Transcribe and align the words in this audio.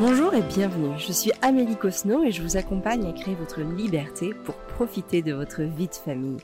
Bonjour 0.00 0.32
et 0.32 0.42
bienvenue, 0.42 0.96
je 0.96 1.10
suis 1.10 1.32
Amélie 1.42 1.74
Cosno 1.74 2.22
et 2.22 2.30
je 2.30 2.40
vous 2.40 2.56
accompagne 2.56 3.04
à 3.04 3.12
créer 3.12 3.34
votre 3.34 3.62
liberté 3.62 4.32
pour 4.44 4.54
profiter 4.54 5.22
de 5.22 5.32
votre 5.32 5.62
vie 5.62 5.88
de 5.88 5.94
famille. 5.94 6.36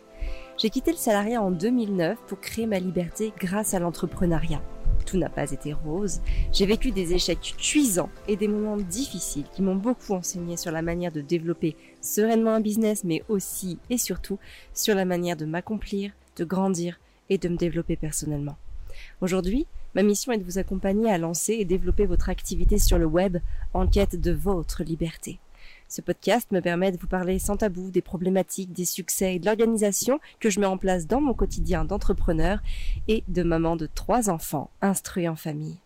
J'ai 0.58 0.70
quitté 0.70 0.90
le 0.90 0.96
salariat 0.96 1.40
en 1.40 1.52
2009 1.52 2.18
pour 2.26 2.40
créer 2.40 2.66
ma 2.66 2.80
liberté 2.80 3.32
grâce 3.38 3.72
à 3.72 3.78
l'entrepreneuriat. 3.78 4.60
Tout 5.06 5.18
n'a 5.18 5.28
pas 5.28 5.52
été 5.52 5.72
rose, 5.72 6.20
j'ai 6.52 6.66
vécu 6.66 6.90
des 6.90 7.14
échecs 7.14 7.54
cuisants 7.56 8.10
et 8.26 8.34
des 8.34 8.48
moments 8.48 8.76
difficiles 8.76 9.46
qui 9.54 9.62
m'ont 9.62 9.76
beaucoup 9.76 10.14
enseigné 10.14 10.56
sur 10.56 10.72
la 10.72 10.82
manière 10.82 11.12
de 11.12 11.20
développer 11.20 11.76
sereinement 12.00 12.54
un 12.54 12.60
business 12.60 13.04
mais 13.04 13.22
aussi 13.28 13.78
et 13.88 13.98
surtout 13.98 14.40
sur 14.72 14.96
la 14.96 15.04
manière 15.04 15.36
de 15.36 15.46
m'accomplir, 15.46 16.10
de 16.34 16.44
grandir 16.44 16.98
et 17.30 17.38
de 17.38 17.48
me 17.48 17.56
développer 17.56 17.94
personnellement. 17.94 18.56
Aujourd'hui, 19.20 19.66
Ma 19.94 20.02
mission 20.02 20.32
est 20.32 20.38
de 20.38 20.44
vous 20.44 20.58
accompagner 20.58 21.08
à 21.08 21.18
lancer 21.18 21.52
et 21.52 21.64
développer 21.64 22.04
votre 22.04 22.28
activité 22.28 22.80
sur 22.80 22.98
le 22.98 23.06
web 23.06 23.38
en 23.74 23.86
quête 23.86 24.20
de 24.20 24.32
votre 24.32 24.82
liberté. 24.82 25.38
Ce 25.88 26.00
podcast 26.00 26.50
me 26.50 26.60
permet 26.60 26.90
de 26.90 26.98
vous 26.98 27.06
parler 27.06 27.38
sans 27.38 27.56
tabou 27.56 27.92
des 27.92 28.02
problématiques, 28.02 28.72
des 28.72 28.84
succès 28.84 29.36
et 29.36 29.38
de 29.38 29.46
l'organisation 29.46 30.18
que 30.40 30.50
je 30.50 30.58
mets 30.58 30.66
en 30.66 30.78
place 30.78 31.06
dans 31.06 31.20
mon 31.20 31.32
quotidien 31.32 31.84
d'entrepreneur 31.84 32.58
et 33.06 33.22
de 33.28 33.44
maman 33.44 33.76
de 33.76 33.86
trois 33.86 34.30
enfants 34.30 34.70
instruits 34.82 35.28
en 35.28 35.36
famille. 35.36 35.78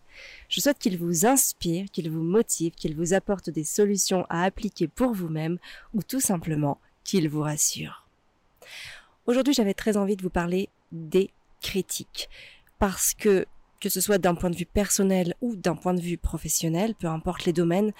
Je 0.49 0.59
souhaite 0.59 0.79
qu'il 0.79 0.97
vous 0.97 1.27
inspire, 1.27 1.85
qu'il 1.91 2.09
vous 2.09 2.23
motive, 2.23 2.71
qu'il 2.71 2.95
vous 2.95 3.13
apporte 3.13 3.51
des 3.51 3.63
solutions 3.63 4.25
à 4.29 4.43
appliquer 4.43 4.87
pour 4.87 5.13
vous-même 5.13 5.59
ou 5.93 6.01
tout 6.01 6.19
simplement 6.19 6.79
qu'il 7.03 7.29
vous 7.29 7.41
rassure. 7.41 8.07
Aujourd'hui, 9.27 9.53
j'avais 9.53 9.75
très 9.75 9.97
envie 9.97 10.15
de 10.15 10.23
vous 10.23 10.31
parler 10.31 10.69
des 10.91 11.29
critiques 11.61 12.29
parce 12.79 13.13
que 13.13 13.45
que 13.79 13.89
ce 13.89 14.01
soit 14.01 14.17
d'un 14.17 14.35
point 14.35 14.49
de 14.49 14.57
vue 14.57 14.65
personnel 14.65 15.35
ou 15.41 15.55
d'un 15.55 15.75
point 15.75 15.93
de 15.93 16.01
vue 16.01 16.17
professionnel, 16.17 16.95
peu 16.95 17.07
importe 17.07 17.45
les 17.45 17.53
domaines, 17.53 17.93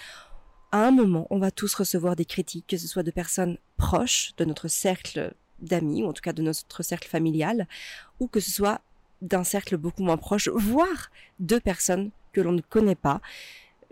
à 0.71 0.85
un 0.85 0.91
moment, 0.91 1.25
on 1.29 1.39
va 1.39 1.51
tous 1.51 1.73
recevoir 1.73 2.15
des 2.15 2.25
critiques, 2.25 2.67
que 2.67 2.77
ce 2.77 2.87
soit 2.87 3.03
de 3.03 3.11
personnes 3.11 3.57
proches 3.77 4.33
de 4.37 4.45
notre 4.45 4.67
cercle 4.67 5.33
d'amis, 5.59 6.03
ou 6.03 6.07
en 6.07 6.13
tout 6.13 6.21
cas 6.21 6.33
de 6.33 6.41
notre 6.41 6.83
cercle 6.83 7.07
familial, 7.07 7.67
ou 8.19 8.27
que 8.27 8.39
ce 8.39 8.51
soit 8.51 8.81
d'un 9.21 9.43
cercle 9.43 9.77
beaucoup 9.77 10.03
moins 10.03 10.17
proche, 10.17 10.47
voire 10.49 11.09
de 11.39 11.59
personnes 11.59 12.11
que 12.33 12.41
l'on 12.41 12.51
ne 12.51 12.61
connaît 12.61 12.95
pas, 12.95 13.21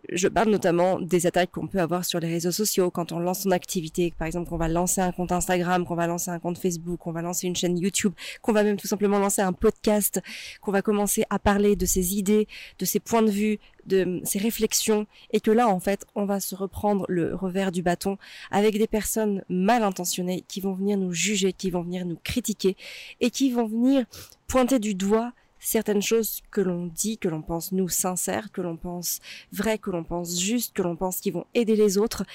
je 0.09 0.28
parle 0.28 0.50
notamment 0.50 1.00
des 1.00 1.28
attaques 1.28 1.52
qu'on 1.52 1.67
peut 1.67 1.81
avoir 1.81 2.06
sur 2.06 2.20
les 2.20 2.30
réseaux 2.30 2.52
sociaux. 2.52 2.92
Quand 2.92 3.12
on 3.12 3.20
lance 3.20 3.42
son 3.42 3.52
activité, 3.52 4.14
par 4.17 4.28
exemple 4.28 4.50
qu'on 4.50 4.58
va 4.58 4.67
lancer 4.67 5.02
un 5.02 5.12
compte 5.12 5.31
Instagram, 5.31 5.86
qu'on 5.86 5.95
va 5.95 6.08
lancer 6.08 6.31
un 6.31 6.40
compte 6.40 6.58
Facebook, 6.58 7.00
qu'on 7.00 7.12
va 7.12 7.22
lancer 7.22 7.48
une 7.48 7.56
chaîne 7.56 7.78
YouTube, 7.78 8.14
qu'on 8.42 8.53
va 8.53 8.64
même 8.64 8.78
tout 8.78 8.88
simplement 8.88 9.20
lancer 9.20 9.42
un 9.42 9.53
podcast, 9.53 10.22
qu'on 10.62 10.72
va 10.72 10.81
commencer 10.81 11.23
à 11.30 11.40
parler 11.40 11.75
de 11.75 11.86
ses 11.86 12.16
idées, 12.16 12.48
de 12.80 12.86
ses 12.86 13.00
points 13.00 13.23
de 13.23 13.31
vue, 13.31 13.59
de 13.86 14.22
ses 14.23 14.40
réflexions, 14.40 15.08
et 15.31 15.40
que 15.40 15.52
là 15.52 15.68
en 15.68 15.80
fait 15.80 16.06
on 16.16 16.25
va 16.25 16.40
se 16.40 16.56
reprendre 16.56 17.06
le 17.09 17.34
revers 17.36 17.72
du 17.72 17.81
bâton 17.81 18.18
avec 18.52 18.78
des 18.78 18.88
personnes 18.88 19.44
mal 19.50 19.84
intentionnées 19.84 20.44
qui 20.48 20.62
vont 20.62 20.73
venir 20.73 20.98
nous 20.98 21.12
juger, 21.12 21.53
qui 21.53 21.70
vont 21.70 21.81
venir 21.81 22.06
nous 22.06 22.18
critiquer 22.23 22.75
et 23.20 23.30
qui 23.30 23.52
vont 23.52 23.68
venir 23.68 24.06
pointer 24.48 24.80
du 24.80 24.94
doigt 24.94 25.34
certaines 25.59 26.02
choses 26.02 26.41
que 26.52 26.61
l'on 26.61 26.88
dit, 26.88 27.17
que 27.17 27.27
l'on 27.27 27.41
pense 27.41 27.72
nous 27.72 27.89
sincères, 27.89 28.52
que 28.52 28.61
l'on 28.61 28.77
pense 28.77 29.19
vraies, 29.52 29.77
que 29.77 29.89
l'on 29.89 30.03
pense 30.03 30.39
justes, 30.39 30.73
que 30.73 30.81
l'on 30.81 30.95
pense 30.95 31.19
qui 31.19 31.31
vont 31.31 31.45
aider 31.53 31.75
les 31.75 31.97
autres, 31.97 32.25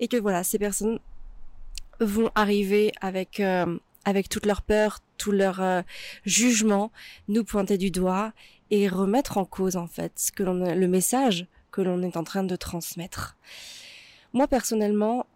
et 0.00 0.08
que 0.08 0.16
voilà, 0.16 0.44
ces 0.44 0.58
personnes 0.58 0.98
vont 2.00 2.30
arriver 2.34 2.92
avec 3.00 3.40
euh, 3.40 3.78
avec 4.04 4.28
toute 4.28 4.46
leur 4.46 4.62
peur, 4.62 5.00
tout 5.18 5.32
leur 5.32 5.60
euh, 5.60 5.82
jugement, 6.24 6.92
nous 7.28 7.44
pointer 7.44 7.76
du 7.76 7.90
doigt 7.90 8.32
et 8.70 8.88
remettre 8.88 9.38
en 9.38 9.44
cause 9.44 9.76
en 9.76 9.86
fait 9.86 10.12
ce 10.16 10.32
que 10.32 10.42
l'on 10.42 10.74
le 10.74 10.88
message 10.88 11.46
que 11.70 11.82
l'on 11.82 12.02
est 12.02 12.16
en 12.16 12.24
train 12.24 12.44
de 12.44 12.56
transmettre. 12.56 13.36
Moi 14.32 14.46
personnellement, 14.46 15.26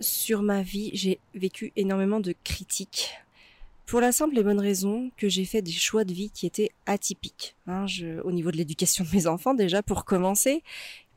sur 0.00 0.42
ma 0.42 0.62
vie, 0.62 0.90
j'ai 0.94 1.20
vécu 1.34 1.72
énormément 1.76 2.20
de 2.20 2.34
critiques 2.44 3.14
pour 3.88 4.02
la 4.02 4.12
simple 4.12 4.38
et 4.38 4.42
bonne 4.42 4.60
raison 4.60 5.10
que 5.16 5.30
j'ai 5.30 5.46
fait 5.46 5.62
des 5.62 5.72
choix 5.72 6.04
de 6.04 6.12
vie 6.12 6.30
qui 6.30 6.46
étaient 6.46 6.70
atypiques. 6.84 7.56
Hein, 7.66 7.86
je, 7.86 8.20
au 8.20 8.32
niveau 8.32 8.50
de 8.50 8.58
l'éducation 8.58 9.02
de 9.02 9.08
mes 9.16 9.26
enfants 9.26 9.54
déjà 9.54 9.82
pour 9.82 10.04
commencer, 10.04 10.62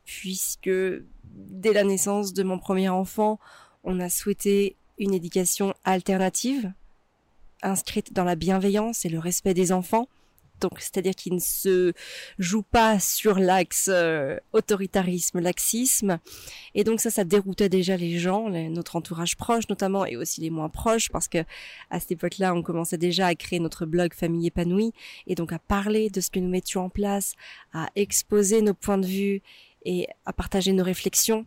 puisque 0.06 0.70
dès 1.34 1.72
la 1.74 1.84
naissance 1.84 2.32
de 2.32 2.42
mon 2.42 2.58
premier 2.58 2.88
enfant, 2.88 3.38
on 3.84 4.00
a 4.00 4.08
souhaité 4.08 4.76
une 4.98 5.12
éducation 5.12 5.74
alternative, 5.84 6.72
inscrite 7.62 8.14
dans 8.14 8.24
la 8.24 8.36
bienveillance 8.36 9.04
et 9.04 9.10
le 9.10 9.18
respect 9.18 9.54
des 9.54 9.70
enfants 9.70 10.08
donc 10.62 10.80
c'est-à-dire 10.80 11.14
qu'il 11.14 11.34
ne 11.34 11.40
se 11.40 11.92
joue 12.38 12.62
pas 12.62 12.98
sur 12.98 13.38
l'axe 13.38 13.90
euh, 13.92 14.38
autoritarisme, 14.52 15.40
laxisme, 15.40 16.18
et 16.74 16.84
donc 16.84 17.00
ça, 17.00 17.10
ça 17.10 17.24
déroutait 17.24 17.68
déjà 17.68 17.96
les 17.96 18.18
gens, 18.18 18.48
notre 18.48 18.96
entourage 18.96 19.36
proche 19.36 19.68
notamment, 19.68 20.06
et 20.06 20.16
aussi 20.16 20.40
les 20.40 20.50
moins 20.50 20.68
proches, 20.68 21.10
parce 21.10 21.28
que 21.28 21.44
à 21.90 22.00
cette 22.00 22.12
époque-là, 22.12 22.54
on 22.54 22.62
commençait 22.62 22.98
déjà 22.98 23.26
à 23.26 23.34
créer 23.34 23.60
notre 23.60 23.84
blog 23.84 24.14
Famille 24.14 24.46
épanouie, 24.46 24.92
et 25.26 25.34
donc 25.34 25.52
à 25.52 25.58
parler 25.58 26.08
de 26.08 26.20
ce 26.20 26.30
que 26.30 26.38
nous 26.38 26.48
mettions 26.48 26.84
en 26.84 26.88
place, 26.88 27.34
à 27.72 27.88
exposer 27.96 28.62
nos 28.62 28.74
points 28.74 28.98
de 28.98 29.06
vue 29.06 29.42
et 29.84 30.06
à 30.24 30.32
partager 30.32 30.72
nos 30.72 30.84
réflexions. 30.84 31.44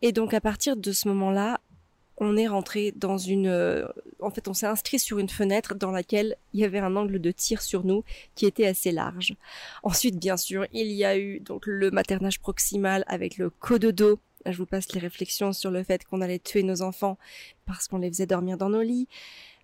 Et 0.00 0.12
donc 0.12 0.32
à 0.32 0.40
partir 0.40 0.76
de 0.76 0.92
ce 0.92 1.08
moment-là, 1.08 1.60
on 2.20 2.36
est 2.36 2.48
rentré 2.48 2.92
dans 2.96 3.16
une, 3.16 3.46
euh, 3.46 3.86
en 4.20 4.30
fait, 4.30 4.48
on 4.48 4.54
s'est 4.54 4.66
inscrit 4.66 4.98
sur 4.98 5.18
une 5.18 5.28
fenêtre 5.28 5.74
dans 5.74 5.92
laquelle 5.92 6.36
il 6.52 6.60
y 6.60 6.64
avait 6.64 6.80
un 6.80 6.96
angle 6.96 7.20
de 7.20 7.30
tir 7.30 7.62
sur 7.62 7.84
nous 7.84 8.04
qui 8.34 8.46
était 8.46 8.66
assez 8.66 8.90
large. 8.90 9.34
Ensuite, 9.82 10.18
bien 10.18 10.36
sûr, 10.36 10.66
il 10.72 10.88
y 10.88 11.04
a 11.04 11.16
eu 11.16 11.40
donc 11.40 11.66
le 11.66 11.90
maternage 11.90 12.40
proximal 12.40 13.04
avec 13.06 13.38
le 13.38 13.50
cododo. 13.50 14.18
Je 14.46 14.56
vous 14.56 14.66
passe 14.66 14.92
les 14.92 15.00
réflexions 15.00 15.52
sur 15.52 15.70
le 15.70 15.82
fait 15.82 16.04
qu'on 16.04 16.20
allait 16.20 16.38
tuer 16.38 16.62
nos 16.62 16.82
enfants 16.82 17.18
parce 17.66 17.86
qu'on 17.86 17.98
les 17.98 18.08
faisait 18.08 18.26
dormir 18.26 18.56
dans 18.56 18.70
nos 18.70 18.82
lits, 18.82 19.08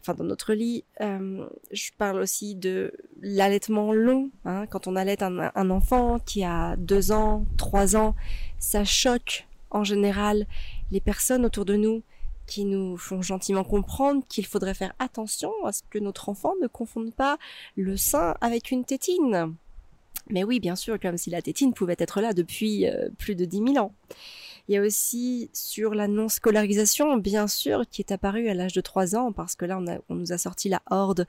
enfin 0.01 0.15
dans 0.15 0.25
notre 0.25 0.53
lit. 0.53 0.85
Euh, 1.01 1.47
je 1.73 1.91
parle 1.99 2.21
aussi 2.21 2.55
de 2.55 2.93
l'allaitement 3.21 3.93
long. 3.93 4.31
Hein, 4.45 4.67
quand 4.69 4.87
on 4.87 4.95
allait 4.95 5.23
un, 5.25 5.51
un 5.55 5.71
enfant 5.71 6.21
qui 6.21 6.45
a 6.45 6.77
deux 6.77 7.11
ans, 7.11 7.47
trois 7.57 7.97
ans, 7.97 8.15
ça 8.61 8.85
choque 8.85 9.47
en 9.71 9.83
général 9.83 10.47
les 10.93 11.01
personnes 11.01 11.45
autour 11.45 11.65
de 11.65 11.75
nous 11.75 12.03
qui 12.47 12.65
nous 12.65 12.97
font 12.97 13.23
gentiment 13.23 13.65
comprendre 13.65 14.23
qu'il 14.29 14.47
faudrait 14.47 14.75
faire 14.75 14.93
attention 14.99 15.53
à 15.65 15.73
ce 15.73 15.83
que 15.91 15.99
notre 15.99 16.29
enfant 16.29 16.55
ne 16.61 16.67
confonde 16.67 17.15
pas 17.15 17.39
le 17.77 17.97
sein 17.97 18.35
avec 18.41 18.71
une 18.71 18.85
tétine. 18.85 19.55
Mais 20.31 20.45
oui, 20.45 20.61
bien 20.61 20.77
sûr, 20.77 20.99
comme 20.99 21.19
si 21.19 21.31
la 21.31 21.43
tétine 21.43 21.75
pouvait 21.75 21.97
être 21.99 22.21
là 22.21 22.33
depuis 22.33 22.87
euh, 22.87 23.09
plus 23.19 23.35
de 23.35 23.45
dix 23.45 23.61
mille 23.61 23.79
ans. 23.79 23.93
Il 24.69 24.75
y 24.75 24.79
a 24.79 24.83
aussi 24.83 25.51
sur 25.53 25.95
la 25.95 26.09
non-scolarisation, 26.09 27.17
bien 27.19 27.47
sûr, 27.47 27.85
qui 27.91 28.01
est 28.01 28.13
apparue 28.13 28.49
à 28.49 28.55
l'âge 28.55 28.73
de 28.73 28.81
3 28.81 29.15
ans, 29.15 29.33
parce 29.33 29.57
que 29.57 29.65
là, 29.65 29.79
on, 29.79 29.87
a, 29.87 29.99
on 30.09 30.15
nous 30.15 30.33
a 30.33 30.39
sorti 30.39 30.69
la 30.69 30.81
horde. 30.91 31.27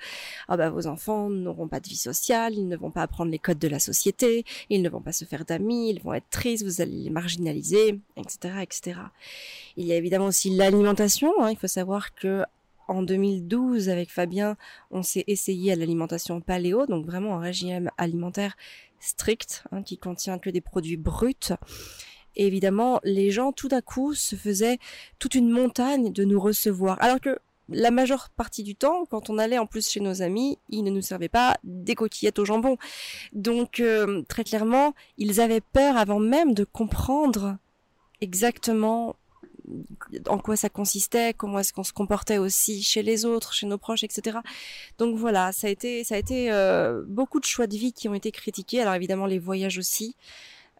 Ah 0.48 0.58
bah, 0.58 0.70
vos 0.70 0.88
enfants 0.88 1.30
n'auront 1.30 1.68
pas 1.68 1.80
de 1.80 1.88
vie 1.88 1.98
sociale, 1.98 2.54
ils 2.56 2.68
ne 2.68 2.78
vont 2.78 2.92
pas 2.92 3.02
apprendre 3.02 3.32
les 3.32 3.40
codes 3.40 3.60
de 3.60 3.68
la 3.68 3.80
société, 3.80 4.46
ils 4.70 4.82
ne 4.82 4.90
vont 4.90 5.02
pas 5.02 5.12
se 5.12 5.26
faire 5.26 5.44
d'amis, 5.44 5.90
ils 5.90 6.02
vont 6.02 6.14
être 6.14 6.30
tristes, 6.30 6.64
vous 6.64 6.82
allez 6.82 7.04
les 7.04 7.10
marginaliser, 7.10 8.00
etc., 8.16 8.56
etc. 8.62 9.00
Il 9.78 9.86
y 9.86 9.92
a 9.92 9.96
évidemment 9.96 10.28
aussi 10.28 10.50
l'alimentation. 10.50 11.32
Hein. 11.42 11.52
Il 11.52 11.58
faut 11.58 11.68
savoir 11.68 12.16
que 12.16 12.44
en 12.88 13.02
2012, 13.02 13.90
avec 13.90 14.12
Fabien, 14.12 14.58
on 14.92 15.04
s'est 15.04 15.24
essayé 15.28 15.72
à 15.72 15.76
l'alimentation 15.76 16.40
paléo, 16.40 16.86
donc 16.86 17.06
vraiment 17.06 17.36
un 17.36 17.40
régime 17.40 17.90
alimentaire 17.98 18.56
strict, 19.00 19.64
hein, 19.72 19.84
qui 19.84 19.98
contient 19.98 20.40
que 20.40 20.50
des 20.50 20.62
produits 20.62 20.98
bruts. 20.98 21.54
Et 22.36 22.48
évidemment, 22.48 23.00
les 23.04 23.32
gens 23.32 23.52
tout 23.52 23.70
à 23.72 23.82
coup 23.82 24.14
se 24.14 24.36
faisaient 24.36 24.78
toute 25.20 25.36
une 25.36 25.50
montagne 25.50 26.12
de 26.12 26.24
nous 26.24 26.40
recevoir. 26.40 27.02
Alors 27.02 27.20
que 27.20 27.40
la 27.70 27.92
majeure 27.92 28.30
partie 28.30 28.64
du 28.64 28.76
temps, 28.76 29.06
quand 29.10 29.30
on 29.30 29.38
allait 29.38 29.58
en 29.58 29.66
plus 29.66 29.90
chez 29.90 30.00
nos 30.00 30.22
amis, 30.22 30.60
ils 30.70 30.84
ne 30.84 30.92
nous 30.92 31.02
servaient 31.02 31.30
pas 31.30 31.58
des 31.64 31.96
coquillettes 31.96 32.40
au 32.40 32.46
jambon. 32.46 32.78
Donc 33.34 33.80
euh, 33.80 34.22
très 34.28 34.44
clairement, 34.44 34.94
ils 35.18 35.42
avaient 35.42 35.62
peur 35.62 35.98
avant 35.98 36.20
même 36.20 36.54
de 36.54 36.64
comprendre 36.64 37.58
exactement 38.22 39.16
en 40.28 40.38
quoi 40.38 40.56
ça 40.56 40.70
consistait, 40.70 41.34
comment 41.34 41.60
est-ce 41.60 41.74
qu'on 41.74 41.84
se 41.84 41.94
comportait 41.94 42.38
aussi 42.38 42.84
chez 42.84 43.02
les 43.02 43.26
autres, 43.26 43.54
chez 43.54 43.66
nos 43.66 43.80
proches, 43.80 44.04
etc. 44.04 44.38
Donc 45.00 45.18
voilà, 45.18 45.52
ça 45.52 45.68
a 45.68 45.70
été, 45.70 46.04
ça 46.04 46.16
a 46.16 46.18
été 46.18 46.52
euh, 46.52 47.04
beaucoup 47.08 47.40
de 47.40 47.46
choix 47.46 47.66
de 47.66 47.76
vie 47.76 47.94
qui 47.94 48.08
ont 48.08 48.14
été 48.14 48.32
critiqués. 48.32 48.82
Alors 48.82 48.94
évidemment 48.94 49.26
les 49.26 49.40
voyages 49.40 49.78
aussi. 49.80 50.16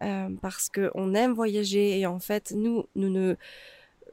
Euh, 0.02 0.30
parce 0.42 0.70
qu'on 0.70 1.14
aime 1.14 1.34
voyager 1.34 1.98
et 1.98 2.06
en 2.06 2.20
fait 2.20 2.52
nous 2.54 2.86
nous 2.96 3.10
ne 3.10 3.36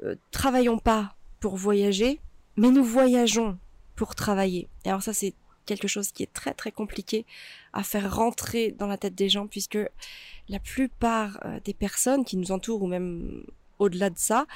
euh, 0.05 0.15
travaillons 0.31 0.79
pas 0.79 1.17
pour 1.41 1.57
voyager, 1.57 2.21
mais 2.57 2.71
nous 2.71 2.85
voyageons 2.85 3.59
pour 3.97 4.15
travailler. 4.15 4.69
Et 4.85 4.91
alors 4.91 5.03
ça 5.03 5.13
c'est 5.13 5.35
quelque 5.67 5.89
chose 5.89 6.13
qui 6.13 6.23
est 6.23 6.33
très 6.33 6.55
très 6.55 6.71
compliqué 6.71 7.27
à 7.73 7.83
faire 7.83 8.15
rentrer 8.15 8.71
dans 8.71 8.87
la 8.87 8.97
tête 8.97 9.17
des 9.17 9.29
gens 9.29 9.49
puisque 9.49 9.79
la 10.49 10.61
plupart 10.61 11.41
euh, 11.45 11.59
des 11.65 11.75
personnes 11.75 12.25
qui 12.25 12.37
nous 12.37 12.53
entourent 12.53 12.83
ou 12.83 12.87
même 12.87 13.45
au-delà 13.81 14.11
de 14.11 14.19
ça 14.19 14.47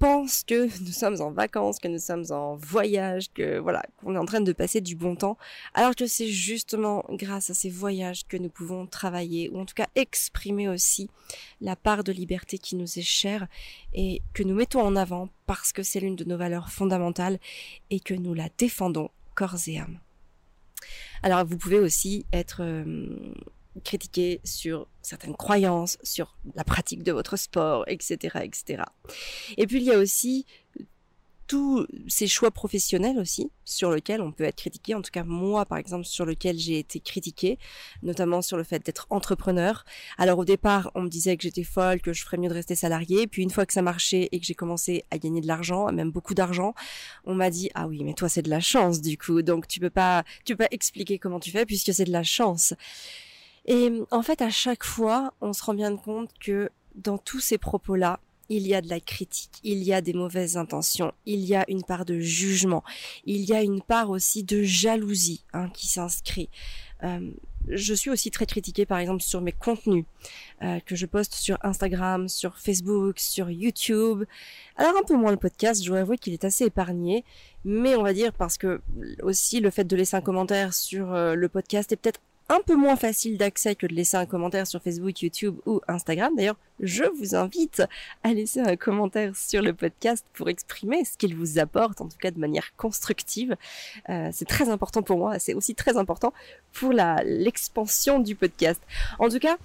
pense 0.00 0.44
que 0.44 0.64
nous 0.82 0.92
sommes 0.92 1.20
en 1.20 1.30
vacances, 1.30 1.78
que 1.78 1.86
nous 1.86 1.98
sommes 1.98 2.24
en 2.30 2.56
voyage, 2.56 3.30
que 3.34 3.58
voilà, 3.58 3.82
qu'on 3.98 4.14
est 4.14 4.18
en 4.18 4.24
train 4.24 4.40
de 4.40 4.52
passer 4.52 4.80
du 4.80 4.96
bon 4.96 5.14
temps, 5.14 5.36
alors 5.74 5.94
que 5.94 6.06
c'est 6.06 6.28
justement 6.28 7.04
grâce 7.10 7.50
à 7.50 7.54
ces 7.54 7.68
voyages 7.68 8.26
que 8.26 8.38
nous 8.38 8.48
pouvons 8.48 8.86
travailler, 8.86 9.50
ou 9.50 9.60
en 9.60 9.66
tout 9.66 9.74
cas 9.74 9.88
exprimer 9.94 10.68
aussi 10.70 11.10
la 11.60 11.76
part 11.76 12.02
de 12.02 12.12
liberté 12.12 12.56
qui 12.56 12.76
nous 12.76 12.98
est 12.98 13.02
chère 13.02 13.46
et 13.92 14.22
que 14.32 14.42
nous 14.42 14.54
mettons 14.54 14.80
en 14.80 14.96
avant 14.96 15.28
parce 15.46 15.70
que 15.70 15.82
c'est 15.82 16.00
l'une 16.00 16.16
de 16.16 16.24
nos 16.24 16.38
valeurs 16.38 16.70
fondamentales 16.70 17.38
et 17.90 18.00
que 18.00 18.14
nous 18.14 18.32
la 18.32 18.48
défendons 18.56 19.10
corps 19.34 19.56
et 19.66 19.78
âme. 19.78 19.98
Alors 21.22 21.44
vous 21.44 21.58
pouvez 21.58 21.78
aussi 21.78 22.24
être 22.32 22.62
euh, 22.62 23.34
critiquer 23.80 24.40
sur 24.44 24.86
certaines 25.02 25.36
croyances, 25.36 25.98
sur 26.02 26.36
la 26.54 26.64
pratique 26.64 27.02
de 27.02 27.12
votre 27.12 27.36
sport, 27.36 27.84
etc., 27.88 28.38
etc. 28.42 28.82
Et 29.56 29.66
puis 29.66 29.78
il 29.78 29.84
y 29.84 29.92
a 29.92 29.98
aussi 29.98 30.46
tous 31.50 31.84
ces 32.06 32.28
choix 32.28 32.52
professionnels 32.52 33.18
aussi 33.18 33.50
sur 33.64 33.90
lesquels 33.90 34.20
on 34.20 34.30
peut 34.30 34.44
être 34.44 34.54
critiqué. 34.54 34.94
En 34.94 35.02
tout 35.02 35.10
cas, 35.10 35.24
moi, 35.24 35.66
par 35.66 35.78
exemple, 35.78 36.04
sur 36.04 36.24
lequel 36.24 36.56
j'ai 36.56 36.78
été 36.78 37.00
critiqué, 37.00 37.58
notamment 38.04 38.40
sur 38.40 38.56
le 38.56 38.62
fait 38.62 38.86
d'être 38.86 39.08
entrepreneur. 39.10 39.84
Alors 40.16 40.38
au 40.38 40.44
départ, 40.44 40.92
on 40.94 41.02
me 41.02 41.08
disait 41.08 41.36
que 41.36 41.42
j'étais 41.42 41.64
folle, 41.64 42.02
que 42.02 42.12
je 42.12 42.22
ferais 42.22 42.36
mieux 42.36 42.48
de 42.48 42.54
rester 42.54 42.76
salarié. 42.76 43.26
Puis 43.26 43.42
une 43.42 43.50
fois 43.50 43.66
que 43.66 43.72
ça 43.72 43.82
marchait 43.82 44.28
et 44.30 44.38
que 44.38 44.46
j'ai 44.46 44.54
commencé 44.54 45.04
à 45.10 45.18
gagner 45.18 45.40
de 45.40 45.48
l'argent, 45.48 45.90
même 45.90 46.12
beaucoup 46.12 46.34
d'argent, 46.34 46.72
on 47.24 47.34
m'a 47.34 47.50
dit 47.50 47.68
ah 47.74 47.88
oui, 47.88 48.04
mais 48.04 48.14
toi 48.14 48.28
c'est 48.28 48.42
de 48.42 48.50
la 48.50 48.60
chance 48.60 49.00
du 49.00 49.18
coup, 49.18 49.42
donc 49.42 49.66
tu 49.66 49.80
peux 49.80 49.90
pas, 49.90 50.22
tu 50.44 50.54
peux 50.54 50.64
pas 50.64 50.70
expliquer 50.70 51.18
comment 51.18 51.40
tu 51.40 51.50
fais 51.50 51.66
puisque 51.66 51.92
c'est 51.92 52.04
de 52.04 52.12
la 52.12 52.22
chance. 52.22 52.74
Et 53.66 53.92
en 54.10 54.22
fait, 54.22 54.42
à 54.42 54.50
chaque 54.50 54.84
fois, 54.84 55.34
on 55.40 55.52
se 55.52 55.62
rend 55.62 55.74
bien 55.74 55.96
compte 55.96 56.30
que 56.40 56.70
dans 56.94 57.18
tous 57.18 57.40
ces 57.40 57.58
propos-là, 57.58 58.20
il 58.50 58.66
y 58.66 58.74
a 58.74 58.80
de 58.80 58.88
la 58.88 58.98
critique, 58.98 59.60
il 59.62 59.84
y 59.84 59.92
a 59.94 60.00
des 60.00 60.12
mauvaises 60.12 60.56
intentions, 60.56 61.12
il 61.24 61.40
y 61.40 61.54
a 61.54 61.64
une 61.68 61.84
part 61.84 62.04
de 62.04 62.18
jugement, 62.18 62.82
il 63.24 63.44
y 63.44 63.54
a 63.54 63.62
une 63.62 63.80
part 63.80 64.10
aussi 64.10 64.42
de 64.42 64.62
jalousie 64.62 65.44
hein, 65.52 65.70
qui 65.70 65.86
s'inscrit. 65.86 66.50
Euh, 67.04 67.30
je 67.68 67.94
suis 67.94 68.10
aussi 68.10 68.30
très 68.30 68.46
critiquée 68.46 68.86
par 68.86 68.98
exemple 68.98 69.22
sur 69.22 69.40
mes 69.40 69.52
contenus 69.52 70.04
euh, 70.62 70.80
que 70.80 70.96
je 70.96 71.06
poste 71.06 71.34
sur 71.34 71.58
Instagram, 71.62 72.28
sur 72.28 72.58
Facebook, 72.58 73.20
sur 73.20 73.50
YouTube. 73.50 74.24
Alors 74.76 74.96
un 74.96 75.04
peu 75.04 75.14
moins 75.14 75.30
le 75.30 75.36
podcast, 75.36 75.82
je 75.82 75.88
dois 75.88 76.00
avouer 76.00 76.18
qu'il 76.18 76.32
est 76.32 76.44
assez 76.44 76.64
épargné, 76.64 77.24
mais 77.64 77.94
on 77.94 78.02
va 78.02 78.12
dire 78.12 78.32
parce 78.32 78.58
que 78.58 78.80
aussi 79.22 79.60
le 79.60 79.70
fait 79.70 79.84
de 79.84 79.94
laisser 79.94 80.16
un 80.16 80.20
commentaire 80.20 80.74
sur 80.74 81.14
euh, 81.14 81.34
le 81.34 81.48
podcast 81.48 81.92
est 81.92 81.96
peut-être 81.96 82.20
un 82.50 82.60
peu 82.66 82.74
moins 82.74 82.96
facile 82.96 83.38
d'accès 83.38 83.76
que 83.76 83.86
de 83.86 83.94
laisser 83.94 84.16
un 84.16 84.26
commentaire 84.26 84.66
sur 84.66 84.82
Facebook, 84.82 85.22
YouTube 85.22 85.56
ou 85.66 85.80
Instagram. 85.86 86.34
D'ailleurs, 86.36 86.58
je 86.80 87.04
vous 87.16 87.36
invite 87.36 87.82
à 88.24 88.34
laisser 88.34 88.60
un 88.60 88.74
commentaire 88.74 89.36
sur 89.36 89.62
le 89.62 89.72
podcast 89.72 90.26
pour 90.34 90.48
exprimer 90.48 91.04
ce 91.04 91.16
qu'il 91.16 91.36
vous 91.36 91.60
apporte, 91.60 92.00
en 92.00 92.08
tout 92.08 92.18
cas 92.18 92.32
de 92.32 92.40
manière 92.40 92.74
constructive. 92.76 93.56
Euh, 94.08 94.30
c'est 94.32 94.48
très 94.48 94.68
important 94.68 95.02
pour 95.02 95.18
moi, 95.18 95.38
c'est 95.38 95.54
aussi 95.54 95.76
très 95.76 95.96
important 95.96 96.32
pour 96.72 96.92
l'expansion 96.92 98.18
du 98.18 98.34
podcast. 98.34 98.82
En 99.20 99.28
tout 99.28 99.38
cas, 99.38 99.56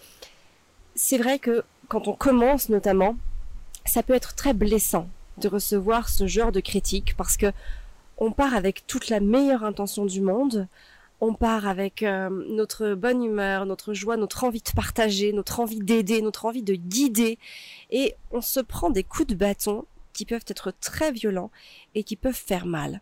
c'est 0.94 1.18
vrai 1.18 1.40
que 1.40 1.64
quand 1.88 2.08
on 2.08 2.14
commence 2.14 2.70
notamment, 2.70 3.18
ça 3.86 4.04
peut 4.04 4.14
être 4.14 4.36
très 4.36 4.54
blessant 4.54 5.10
de 5.40 5.48
recevoir 5.48 6.08
ce 6.08 6.28
genre 6.28 6.52
de 6.52 6.60
critiques 6.60 7.16
parce 7.18 7.36
que 7.36 7.52
on 8.18 8.32
part 8.32 8.54
avec 8.54 8.86
toute 8.88 9.10
la 9.10 9.20
meilleure 9.20 9.64
intention 9.64 10.06
du 10.06 10.22
monde, 10.22 10.68
on 11.26 11.34
part 11.34 11.68
avec 11.68 12.04
euh, 12.04 12.30
notre 12.50 12.94
bonne 12.94 13.24
humeur, 13.24 13.66
notre 13.66 13.94
joie, 13.94 14.16
notre 14.16 14.44
envie 14.44 14.62
de 14.62 14.72
partager, 14.76 15.34
notre 15.34 15.60
envie 15.60 15.80
d'aider, 15.80 16.22
notre 16.22 16.46
envie 16.46 16.62
de 16.62 16.76
guider, 16.76 17.40
et 17.90 18.16
on 18.32 18.42
se 18.42 18.60
prend 18.60 18.92
des 18.92 19.04
coups 19.04 19.28
de 19.30 19.36
bâton 19.36 19.86
qui 20.14 20.26
peuvent 20.26 20.46
être 20.48 20.72
très 20.80 21.12
violents 21.12 21.50
et 21.96 22.04
qui 22.04 22.16
peuvent 22.16 22.34
faire 22.34 22.68
mal. 22.68 23.02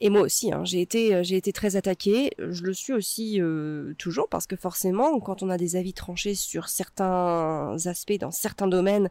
Et 0.00 0.10
moi 0.10 0.20
aussi, 0.20 0.52
hein, 0.52 0.64
j'ai 0.64 0.80
été, 0.80 1.12
euh, 1.14 1.22
j'ai 1.24 1.36
été 1.36 1.52
très 1.52 1.74
attaquée. 1.74 2.30
Je 2.38 2.62
le 2.62 2.72
suis 2.72 2.92
aussi 2.92 3.40
euh, 3.40 3.94
toujours 3.98 4.28
parce 4.28 4.46
que 4.46 4.54
forcément, 4.54 5.18
quand 5.18 5.42
on 5.42 5.50
a 5.50 5.56
des 5.56 5.74
avis 5.74 5.92
tranchés 5.92 6.36
sur 6.36 6.68
certains 6.68 7.76
aspects 7.84 8.18
dans 8.20 8.30
certains 8.30 8.68
domaines, 8.68 9.10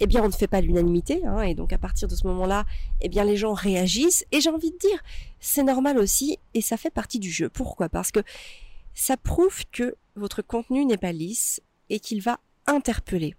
eh 0.00 0.06
bien, 0.06 0.22
on 0.22 0.26
ne 0.26 0.32
fait 0.32 0.46
pas 0.46 0.60
l'unanimité. 0.60 1.24
Hein, 1.24 1.42
et 1.42 1.54
donc, 1.54 1.72
à 1.72 1.78
partir 1.78 2.08
de 2.08 2.14
ce 2.14 2.26
moment-là, 2.26 2.66
eh 3.00 3.08
bien, 3.08 3.24
les 3.24 3.36
gens 3.36 3.54
réagissent. 3.54 4.26
Et 4.30 4.42
j'ai 4.42 4.50
envie 4.50 4.70
de 4.70 4.76
dire, 4.76 5.02
c'est 5.40 5.62
normal 5.62 5.98
aussi, 5.98 6.38
et 6.54 6.60
ça 6.60 6.76
fait 6.76 6.90
partie 6.90 7.18
du 7.18 7.30
jeu. 7.30 7.48
Pourquoi? 7.48 7.88
Parce 7.88 8.10
que 8.10 8.20
ça 8.94 9.16
prouve 9.16 9.64
que 9.70 9.96
votre 10.16 10.42
contenu 10.42 10.84
n'est 10.84 10.96
pas 10.96 11.12
lisse 11.12 11.60
et 11.88 12.00
qu'il 12.00 12.22
va 12.22 12.40
interpeller. 12.66 13.34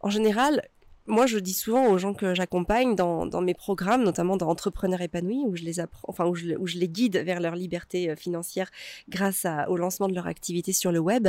En 0.00 0.10
général, 0.10 0.62
moi, 1.06 1.26
je 1.26 1.38
dis 1.38 1.54
souvent 1.54 1.88
aux 1.88 1.98
gens 1.98 2.14
que 2.14 2.34
j'accompagne 2.34 2.94
dans, 2.94 3.40
mes 3.40 3.54
programmes, 3.54 4.04
notamment 4.04 4.36
dans 4.36 4.48
Entrepreneurs 4.48 5.00
épanouis, 5.00 5.44
où 5.44 5.56
je 5.56 6.78
les 6.78 6.88
guide 6.88 7.16
vers 7.16 7.40
leur 7.40 7.56
liberté 7.56 8.10
euh, 8.10 8.16
financière 8.16 8.70
grâce 9.08 9.46
au 9.68 9.76
lancement 9.76 10.08
de 10.08 10.14
leur 10.14 10.28
activité 10.28 10.72
sur 10.72 10.92
le 10.92 11.00
web. 11.00 11.28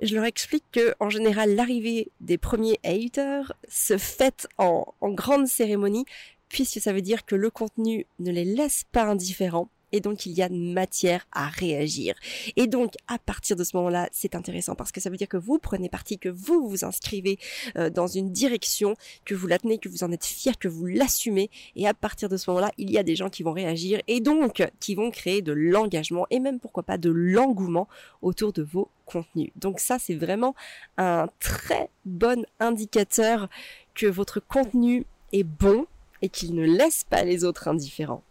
Je 0.00 0.14
leur 0.14 0.24
explique 0.24 0.64
que, 0.70 0.94
en 1.00 1.10
général, 1.10 1.56
l'arrivée 1.56 2.12
des 2.20 2.38
premiers 2.38 2.78
haters 2.84 3.52
se 3.68 3.98
fait 3.98 4.46
en, 4.58 4.84
en 5.00 5.10
grande 5.10 5.46
cérémonie, 5.46 6.04
puisque 6.50 6.80
ça 6.80 6.92
veut 6.92 7.00
dire 7.00 7.24
que 7.24 7.34
le 7.34 7.48
contenu 7.48 8.06
ne 8.18 8.30
les 8.30 8.44
laisse 8.44 8.84
pas 8.92 9.04
indifférents 9.04 9.70
et 9.92 10.00
donc 10.00 10.26
il 10.26 10.32
y 10.32 10.42
a 10.42 10.48
matière 10.48 11.26
à 11.32 11.48
réagir. 11.48 12.14
Et 12.56 12.66
donc 12.66 12.94
à 13.08 13.18
partir 13.18 13.56
de 13.56 13.64
ce 13.64 13.76
moment-là, 13.76 14.08
c'est 14.12 14.34
intéressant 14.34 14.74
parce 14.74 14.92
que 14.92 15.00
ça 15.00 15.10
veut 15.10 15.16
dire 15.16 15.28
que 15.28 15.36
vous 15.36 15.58
prenez 15.58 15.88
parti, 15.88 16.18
que 16.18 16.28
vous 16.28 16.68
vous 16.68 16.84
inscrivez 16.84 17.38
euh, 17.76 17.90
dans 17.90 18.06
une 18.06 18.30
direction, 18.32 18.94
que 19.24 19.34
vous 19.34 19.46
la 19.46 19.58
tenez, 19.58 19.78
que 19.78 19.88
vous 19.88 20.04
en 20.04 20.12
êtes 20.12 20.24
fier, 20.24 20.58
que 20.58 20.68
vous 20.68 20.86
l'assumez 20.86 21.50
et 21.76 21.86
à 21.86 21.94
partir 21.94 22.28
de 22.28 22.36
ce 22.36 22.50
moment-là, 22.50 22.72
il 22.78 22.90
y 22.90 22.98
a 22.98 23.02
des 23.02 23.16
gens 23.16 23.30
qui 23.30 23.42
vont 23.42 23.52
réagir 23.52 24.00
et 24.06 24.20
donc 24.20 24.62
qui 24.80 24.94
vont 24.94 25.10
créer 25.10 25.42
de 25.42 25.52
l'engagement 25.52 26.26
et 26.30 26.40
même 26.40 26.60
pourquoi 26.60 26.82
pas 26.82 26.98
de 26.98 27.10
l'engouement 27.10 27.88
autour 28.22 28.52
de 28.52 28.62
vos 28.62 28.90
contenus. 29.06 29.50
Donc 29.56 29.80
ça 29.80 29.98
c'est 29.98 30.14
vraiment 30.14 30.54
un 30.98 31.28
très 31.40 31.90
bon 32.04 32.44
indicateur 32.58 33.48
que 33.94 34.06
votre 34.06 34.40
contenu 34.40 35.04
est 35.32 35.42
bon 35.42 35.86
et 36.22 36.28
qu'il 36.28 36.54
ne 36.54 36.64
laisse 36.64 37.04
pas 37.04 37.24
les 37.24 37.44
autres 37.44 37.68
indifférents. 37.68 38.22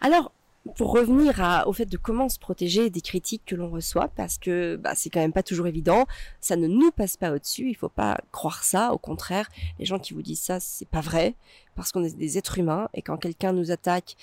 Alors, 0.00 0.32
pour 0.76 0.92
revenir 0.92 1.64
au 1.66 1.72
fait 1.72 1.86
de 1.86 1.96
comment 1.96 2.28
se 2.28 2.38
protéger 2.38 2.90
des 2.90 3.00
critiques 3.00 3.42
que 3.46 3.54
l'on 3.54 3.70
reçoit, 3.70 4.08
parce 4.08 4.38
que 4.38 4.76
bah, 4.76 4.94
c'est 4.94 5.10
quand 5.10 5.20
même 5.20 5.32
pas 5.32 5.42
toujours 5.42 5.66
évident, 5.66 6.06
ça 6.40 6.56
ne 6.56 6.66
nous 6.66 6.90
passe 6.90 7.16
pas 7.16 7.32
au-dessus, 7.32 7.70
il 7.70 7.74
faut 7.74 7.88
pas 7.88 8.20
croire 8.32 8.64
ça, 8.64 8.92
au 8.92 8.98
contraire, 8.98 9.48
les 9.78 9.86
gens 9.86 9.98
qui 9.98 10.14
vous 10.14 10.22
disent 10.22 10.40
ça, 10.40 10.60
c'est 10.60 10.88
pas 10.88 11.00
vrai, 11.00 11.34
parce 11.74 11.92
qu'on 11.92 12.04
est 12.04 12.16
des 12.16 12.38
êtres 12.38 12.58
humains, 12.58 12.88
et 12.94 13.02
quand 13.02 13.16
quelqu'un 13.16 13.52
nous 13.52 13.70
attaque, 13.70 14.16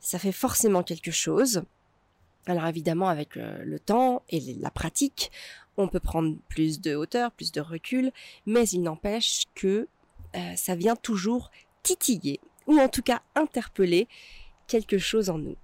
ça 0.00 0.18
fait 0.18 0.32
forcément 0.32 0.82
quelque 0.82 1.10
chose. 1.10 1.62
Alors 2.46 2.66
évidemment, 2.66 3.08
avec 3.08 3.36
le, 3.36 3.78
temps 3.78 4.22
et 4.30 4.40
la 4.60 4.70
pratique, 4.70 5.30
on 5.76 5.88
peut 5.88 6.00
prendre 6.00 6.36
plus 6.48 6.80
de 6.80 6.94
hauteur, 6.94 7.30
plus 7.32 7.52
de 7.52 7.60
recul, 7.60 8.12
mais 8.46 8.68
il 8.68 8.82
n'empêche 8.82 9.44
que 9.54 9.86
euh, 10.34 10.56
ça 10.56 10.74
vient 10.74 10.96
toujours 10.96 11.50
titiller, 11.82 12.40
ou 12.66 12.78
en 12.78 12.88
tout 12.88 13.02
cas 13.02 13.22
interpeller 13.34 14.08
quelque 14.66 14.98
chose 14.98 15.30
en 15.30 15.38
nous. 15.38 15.56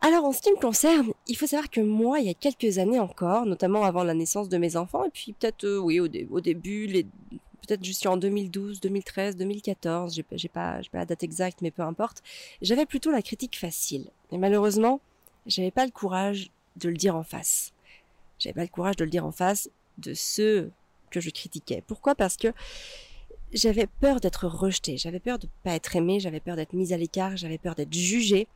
Alors 0.00 0.24
en 0.24 0.32
ce 0.32 0.42
qui 0.42 0.50
me 0.50 0.60
concerne, 0.60 1.12
il 1.28 1.36
faut 1.36 1.46
savoir 1.46 1.70
que 1.70 1.80
moi, 1.80 2.20
il 2.20 2.26
y 2.26 2.30
a 2.30 2.34
quelques 2.34 2.78
années 2.78 3.00
encore, 3.00 3.46
notamment 3.46 3.84
avant 3.84 4.04
la 4.04 4.12
naissance 4.12 4.50
de 4.50 4.58
mes 4.58 4.76
enfants, 4.76 5.04
et 5.04 5.10
puis 5.10 5.32
peut-être 5.32 5.64
euh, 5.64 5.78
oui 5.78 5.98
au, 5.98 6.08
début, 6.08 7.06
peut-être 7.66 7.82
juste 7.82 8.06
en 8.06 8.18
2012, 8.18 8.80
2013, 8.80 9.36
2014, 9.36 10.14
j'ai, 10.14 10.48
pas, 10.48 10.80
pas 10.92 10.98
la 10.98 11.06
date 11.06 11.22
exacte, 11.22 11.62
mais 11.62 11.70
peu 11.70 11.82
importe, 11.82 12.22
j'avais 12.60 12.84
plutôt 12.84 13.10
la 13.10 13.22
critique 13.22 13.58
facile. 13.58 14.10
Et 14.30 14.36
malheureusement, 14.36 15.00
j'avais 15.46 15.70
pas 15.70 15.86
le 15.86 15.90
courage 15.90 16.50
de 16.76 16.88
le 16.88 16.96
dire 16.96 17.16
en 17.16 17.22
face. 17.22 17.72
J'avais 18.38 18.54
pas 18.54 18.62
le 18.62 18.68
courage 18.68 18.96
de 18.96 19.04
le 19.04 19.10
dire 19.10 19.24
en 19.24 19.32
face 19.32 19.70
de 19.96 20.12
ceux 20.12 20.70
que 21.10 21.20
je 21.20 21.30
critiquais. 21.30 21.82
Pourquoi? 21.86 22.14
Parce 22.14 22.36
que 22.36 22.48
j'avais 23.54 23.86
peur 23.86 24.20
d'être 24.20 24.46
rejetée, 24.46 24.98
j'avais 24.98 25.20
peur 25.20 25.38
de 25.38 25.48
pas 25.62 25.74
être 25.74 25.94
aimée, 25.96 26.20
j'avais 26.20 26.40
peur 26.40 26.56
d'être 26.56 26.72
mise 26.72 26.92
à 26.92 26.96
l'écart, 26.96 27.36
j'avais 27.36 27.56
peur 27.56 27.76
d'être 27.76 27.94
jugée, 27.94 28.48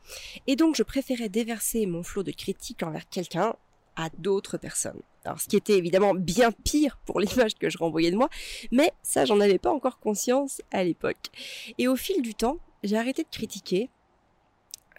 et 0.45 0.55
donc 0.55 0.75
je 0.75 0.83
préférais 0.83 1.29
déverser 1.29 1.85
mon 1.85 2.03
flot 2.03 2.23
de 2.23 2.31
critiques 2.31 2.83
envers 2.83 3.07
quelqu'un 3.09 3.55
à 3.95 4.09
d'autres 4.17 4.57
personnes. 4.57 5.01
Alors 5.23 5.39
ce 5.39 5.47
qui 5.47 5.55
était 5.55 5.77
évidemment 5.77 6.13
bien 6.13 6.51
pire 6.51 6.97
pour 7.05 7.19
l'image 7.21 7.55
que 7.55 7.69
je 7.69 7.77
renvoyais 7.77 8.11
de 8.11 8.17
moi, 8.17 8.29
mais 8.71 8.91
ça 9.01 9.25
j'en 9.25 9.39
avais 9.39 9.57
pas 9.57 9.71
encore 9.71 9.99
conscience 9.99 10.61
à 10.71 10.83
l'époque. 10.83 11.29
Et 11.77 11.87
au 11.87 11.95
fil 11.95 12.21
du 12.21 12.35
temps, 12.35 12.57
j'ai 12.83 12.97
arrêté 12.97 13.23
de 13.23 13.29
critiquer 13.29 13.89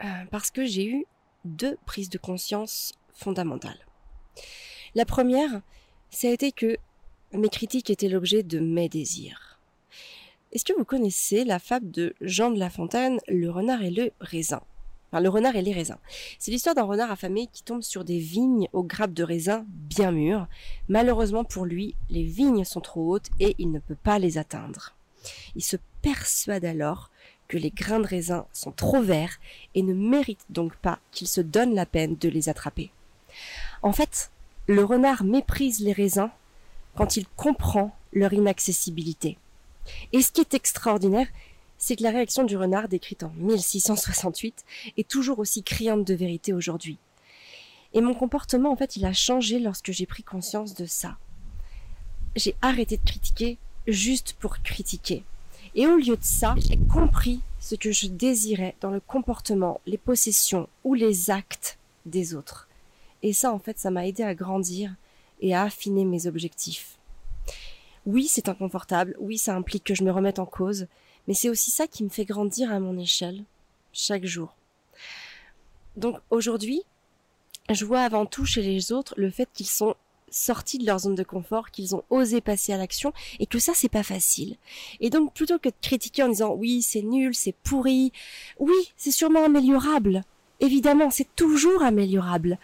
euh, 0.02 0.09
parce 0.30 0.50
que 0.50 0.64
j'ai 0.64 0.87
eu 0.87 1.07
deux 1.45 1.76
prises 1.85 2.11
de 2.11 2.19
conscience 2.19 2.92
fondamentales. 3.12 3.87
La 4.95 5.04
première, 5.04 5.61
ça 6.11 6.28
a 6.28 6.30
été 6.30 6.52
que 6.52 6.76
mes 7.33 7.49
critiques 7.49 7.90
étaient 7.90 8.09
l'objet 8.09 8.42
de 8.42 8.59
mes 8.59 8.88
désirs. 8.88 9.50
Est-ce 10.52 10.64
que 10.64 10.73
vous 10.76 10.85
connaissez 10.85 11.45
la 11.45 11.61
fable 11.61 11.92
de 11.92 12.12
Jean 12.21 12.50
de 12.50 12.59
La 12.59 12.71
Fontaine, 12.71 13.21
le 13.28 13.50
renard 13.50 13.83
et 13.85 13.90
le 13.92 14.11
raisin? 14.21 14.61
Enfin, 15.12 15.23
le 15.23 15.28
renard 15.28 15.54
et 15.54 15.62
les 15.62 15.73
raisins. 15.73 15.99
C'est 16.40 16.50
l'histoire 16.50 16.75
d'un 16.75 16.83
renard 16.83 17.12
affamé 17.12 17.47
qui 17.52 17.62
tombe 17.62 17.83
sur 17.83 18.04
des 18.04 18.19
vignes 18.19 18.69
aux 18.73 18.83
grappes 18.83 19.12
de 19.12 19.23
raisins 19.23 19.64
bien 19.69 20.11
mûres. 20.11 20.49
Malheureusement 20.88 21.45
pour 21.45 21.66
lui, 21.66 21.95
les 22.11 22.25
vignes 22.25 22.64
sont 22.64 22.80
trop 22.80 23.14
hautes 23.14 23.30
et 23.38 23.54
il 23.59 23.71
ne 23.71 23.78
peut 23.78 23.95
pas 23.95 24.19
les 24.19 24.38
atteindre. 24.38 24.97
Il 25.54 25.62
se 25.62 25.76
persuade 26.02 26.64
alors 26.64 27.11
que 27.47 27.57
les 27.57 27.71
grains 27.71 28.00
de 28.00 28.09
raisin 28.09 28.45
sont 28.52 28.73
trop 28.73 29.02
verts 29.02 29.38
et 29.76 29.83
ne 29.83 29.95
méritent 29.95 30.47
donc 30.50 30.75
pas 30.75 30.99
qu'il 31.12 31.28
se 31.28 31.40
donne 31.40 31.76
la 31.76 31.87
peine 31.87 32.16
de 32.16 32.28
les 32.28 32.49
attraper. 32.49 32.90
En 33.83 33.92
fait, 33.92 34.33
le 34.66 34.83
renard 34.83 35.23
méprise 35.23 35.78
les 35.78 35.92
raisins 35.92 36.30
quand 36.97 37.16
il 37.16 37.28
comprend 37.37 37.97
leur 38.12 38.33
inaccessibilité. 38.33 39.38
Et 40.12 40.22
ce 40.22 40.32
qui 40.32 40.40
est 40.40 40.54
extraordinaire, 40.54 41.28
c'est 41.78 41.96
que 41.96 42.02
la 42.02 42.10
réaction 42.10 42.44
du 42.44 42.56
renard 42.56 42.88
décrite 42.88 43.22
en 43.22 43.32
1668 43.37 44.64
est 44.96 45.08
toujours 45.08 45.38
aussi 45.38 45.62
criante 45.62 46.06
de 46.06 46.14
vérité 46.14 46.52
aujourd'hui. 46.52 46.99
Et 47.92 48.00
mon 48.00 48.14
comportement, 48.14 48.70
en 48.70 48.76
fait, 48.76 48.96
il 48.96 49.04
a 49.04 49.12
changé 49.12 49.58
lorsque 49.58 49.90
j'ai 49.90 50.06
pris 50.06 50.22
conscience 50.22 50.75
de 50.75 50.87
ça. 50.87 51.16
J'ai 52.37 52.54
arrêté 52.62 52.96
de 52.99 53.04
critiquer 53.04 53.58
juste 53.88 54.34
pour 54.38 54.58
critiquer. 54.58 55.25
Et 55.75 55.87
au 55.87 55.96
lieu 55.96 56.16
de 56.16 56.22
ça, 56.22 56.54
j'ai 56.58 56.78
compris 56.92 57.40
ce 57.58 57.75
que 57.75 57.92
je 57.92 58.06
désirais 58.06 58.76
dans 58.80 58.90
le 58.90 59.00
comportement, 59.00 59.80
les 59.87 59.99
possessions 59.99 60.68
ou 60.84 60.94
les 60.94 61.30
actes 61.30 61.78
des 62.06 62.34
autres. 62.34 62.68
Et 63.22 63.32
ça, 63.32 63.52
en 63.52 63.58
fait, 63.58 63.78
ça 63.78 63.90
m'a 63.90 64.06
aidé 64.06 64.22
à 64.22 64.34
grandir 64.34 64.94
et 65.40 65.54
à 65.54 65.62
affiner 65.62 66.04
mes 66.04 66.26
objectifs. 66.26 66.99
Oui, 68.07 68.26
c'est 68.28 68.49
inconfortable, 68.49 69.16
oui, 69.19 69.38
ça 69.38 69.54
implique 69.54 69.85
que 69.85 69.95
je 69.95 70.04
me 70.04 70.11
remette 70.11 70.38
en 70.38 70.47
cause, 70.47 70.87
mais 71.28 71.35
c'est 71.35 71.50
aussi 71.50 71.71
ça 71.71 71.87
qui 71.87 72.02
me 72.02 72.09
fait 72.09 72.25
grandir 72.25 72.73
à 72.73 72.80
mon 72.80 72.99
échelle, 72.99 73.45
chaque 73.92 74.25
jour. 74.25 74.54
Donc 75.97 76.16
aujourd'hui, 76.30 76.83
je 77.69 77.85
vois 77.85 78.00
avant 78.00 78.26
tout 78.26 78.47
chez 78.47 78.62
les 78.62 78.92
autres 78.92 79.14
le 79.16 79.30
fait 79.30 79.49
qu'ils 79.52 79.66
sont 79.66 79.95
sortis 80.30 80.78
de 80.78 80.87
leur 80.87 81.00
zone 81.00 81.14
de 81.14 81.23
confort, 81.23 81.71
qu'ils 81.71 81.95
ont 81.95 82.04
osé 82.09 82.40
passer 82.40 82.73
à 82.73 82.76
l'action 82.76 83.12
et 83.38 83.47
que 83.47 83.59
ça 83.59 83.73
c'est 83.75 83.88
pas 83.88 84.02
facile. 84.02 84.57
Et 85.00 85.11
donc 85.11 85.35
plutôt 85.35 85.59
que 85.59 85.69
de 85.69 85.75
critiquer 85.80 86.23
en 86.23 86.28
disant 86.28 86.54
oui 86.54 86.83
c'est 86.83 87.02
nul, 87.02 87.35
c'est 87.35 87.54
pourri, 87.64 88.12
oui 88.59 88.92
c'est 88.97 89.11
sûrement 89.11 89.45
améliorable. 89.45 90.23
Évidemment 90.61 91.11
c'est 91.11 91.35
toujours 91.37 91.83
améliorable. 91.83 92.59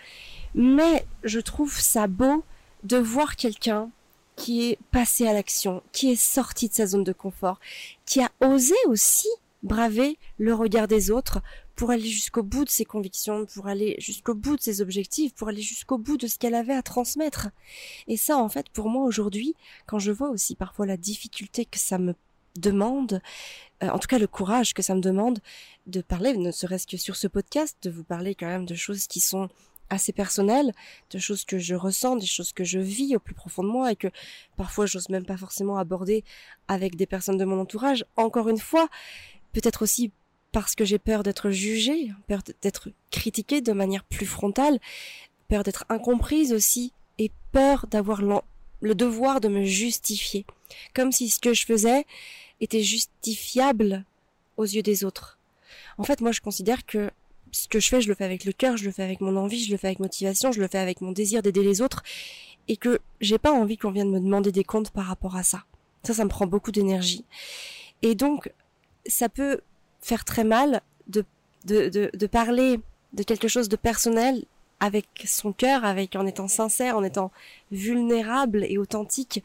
Mais 0.55 1.05
je 1.25 1.40
trouve 1.40 1.78
ça 1.78 2.07
beau 2.07 2.45
de 2.85 2.97
voir 2.97 3.37
quelqu'un 3.37 3.90
qui 4.37 4.71
est 4.71 4.78
passé 4.90 5.26
à 5.26 5.33
l'action, 5.33 5.83
qui 5.93 6.12
est 6.12 6.16
sorti 6.16 6.69
de 6.69 6.75
sa 6.75 6.87
zone 6.87 7.05
de 7.05 7.12
confort, 7.12 7.59
qui 8.05 8.21
a 8.21 8.31
osé 8.40 8.75
aussi 8.87 9.28
braver 9.62 10.19
le 10.38 10.55
regard 10.55 10.87
des 10.87 11.11
autres 11.11 11.40
pour 11.75 11.90
aller 11.90 12.09
jusqu'au 12.09 12.43
bout 12.43 12.64
de 12.64 12.71
ses 12.71 12.85
convictions, 12.85 13.45
pour 13.47 13.66
aller 13.66 13.97
jusqu'au 13.99 14.35
bout 14.35 14.57
de 14.57 14.62
ses 14.62 14.81
objectifs, 14.81 15.35
pour 15.35 15.49
aller 15.49 15.61
jusqu'au 15.61 15.99
bout 15.99 16.16
de 16.16 16.26
ce 16.26 16.38
qu'elle 16.38 16.55
avait 16.55 16.75
à 16.75 16.83
transmettre. 16.83 17.49
Et 18.07 18.16
ça, 18.16 18.38
en 18.38 18.49
fait, 18.49 18.69
pour 18.71 18.88
moi 18.88 19.05
aujourd'hui, 19.05 19.55
quand 19.87 19.99
je 19.99 20.12
vois 20.12 20.31
aussi 20.31 20.55
parfois 20.55 20.87
la 20.87 20.97
difficulté 20.97 21.66
que 21.66 21.78
ça 21.78 21.99
me 21.99 22.14
demande, 22.57 23.21
euh, 23.83 23.88
en 23.88 23.99
tout 23.99 24.09
cas 24.09 24.19
le 24.19 24.26
courage 24.26 24.73
que 24.73 24.81
ça 24.81 24.95
me 24.95 25.00
demande 25.00 25.40
de 25.87 26.00
parler, 26.00 26.35
ne 26.37 26.50
serait-ce 26.50 26.87
que 26.87 26.97
sur 26.97 27.16
ce 27.16 27.26
podcast, 27.26 27.76
de 27.83 27.90
vous 27.90 28.05
parler 28.05 28.35
quand 28.35 28.47
même 28.47 28.64
de 28.64 28.75
choses 28.75 29.07
qui 29.07 29.21
sont 29.21 29.50
assez 29.90 30.12
personnelles, 30.12 30.73
de 31.11 31.19
choses 31.19 31.45
que 31.45 31.59
je 31.59 31.75
ressens, 31.75 32.16
des 32.16 32.26
choses 32.26 32.52
que 32.52 32.64
je 32.64 32.78
vis 32.78 33.16
au 33.16 33.19
plus 33.19 33.35
profond 33.35 33.62
de 33.62 33.69
moi 33.69 33.93
et 33.93 33.97
que 33.97 34.09
parfois 34.57 34.87
j'ose 34.87 35.09
même 35.09 35.26
pas 35.26 35.37
forcément 35.37 35.78
aborder 35.78 36.25
avec 36.69 36.97
des 36.97 37.07
personnes 37.07 37.38
de 37.38 37.45
mon 37.45 37.61
entourage. 37.61 38.05
Encore 38.16 38.49
une 38.49 38.59
fois, 38.59 38.88
peut-être 39.52 39.83
aussi 39.83 40.12
parce 40.52 40.75
que 40.75 40.85
j'ai 40.85 40.99
peur 40.99 41.23
d'être 41.23 41.50
jugée, 41.50 42.11
peur 42.28 42.40
d'être 42.62 42.88
critiquée 43.11 43.61
de 43.61 43.73
manière 43.73 44.05
plus 44.05 44.26
frontale, 44.26 44.78
peur 45.49 45.62
d'être 45.62 45.85
incomprise 45.88 46.52
aussi, 46.52 46.93
et 47.19 47.31
peur 47.52 47.87
d'avoir 47.90 48.21
le 48.23 48.95
devoir 48.95 49.40
de 49.40 49.49
me 49.49 49.64
justifier, 49.64 50.45
comme 50.95 51.12
si 51.12 51.31
ce 51.31 51.40
que 51.40 51.55
je 51.55 51.66
faisais 51.66 52.07
était 52.61 52.83
justifiable 52.83 54.05
aux 54.57 54.64
yeux 54.64 54.83
des 54.83 55.05
autres. 55.05 55.38
En 55.99 56.05
fait, 56.05 56.21
moi, 56.21 56.33
je 56.33 56.40
considère 56.40 56.87
que 56.87 57.11
ce 57.53 57.69
que 57.69 57.81
je 57.81 57.88
fais, 57.88 58.00
je 58.00 58.09
le 58.09 58.15
fais 58.15 58.25
avec 58.25 58.45
le 58.45 58.53
cœur, 58.53 58.76
je 58.76 58.85
le 58.85 58.93
fais 58.93 59.03
avec 59.03 59.21
mon 59.21 59.37
envie, 59.37 59.65
je 59.65 59.71
le 59.71 59.76
fais 59.76 59.88
avec 59.88 60.00
motivation, 60.00 60.53
je 60.53 60.61
le 60.61 60.69
fais 60.69 60.79
avec 60.79 61.00
mon 61.00 61.12
désir 61.12 61.43
d'aider 61.43 61.62
les 61.62 61.81
autres, 61.81 62.03
et 62.69 62.76
que 62.76 63.00
j'ai 63.21 63.38
pas 63.38 63.53
envie 63.53 63.76
qu'on 63.76 63.91
vienne 63.91 64.11
me 64.11 64.21
demander 64.21 64.53
des 64.53 64.65
comptes 64.65 64.91
par 64.91 65.07
rapport 65.07 65.37
à 65.37 65.43
ça. 65.43 65.65
Ça, 66.03 66.15
ça 66.15 66.25
me 66.25 66.29
prend 66.29 66.47
beaucoup 66.47 66.73
d'énergie. 66.73 67.25
Et 68.03 68.15
donc, 68.15 68.53
ça 69.07 69.29
peut 69.29 69.61
faire 70.00 70.25
très 70.25 70.45
mal 70.45 70.83
de, 71.09 71.25
de, 71.65 71.88
de, 71.88 72.11
de 72.12 72.26
parler 72.26 72.81
de 73.12 73.23
quelque 73.23 73.49
chose 73.49 73.69
de 73.69 73.76
personnel 73.76 74.45
avec 74.81 75.07
son 75.26 75.53
cœur, 75.53 75.85
avec 75.85 76.17
en 76.17 76.26
étant 76.26 76.49
sincère, 76.49 76.97
en 76.97 77.03
étant 77.03 77.33
vulnérable 77.71 78.65
et 78.69 78.79
authentique, 78.79 79.43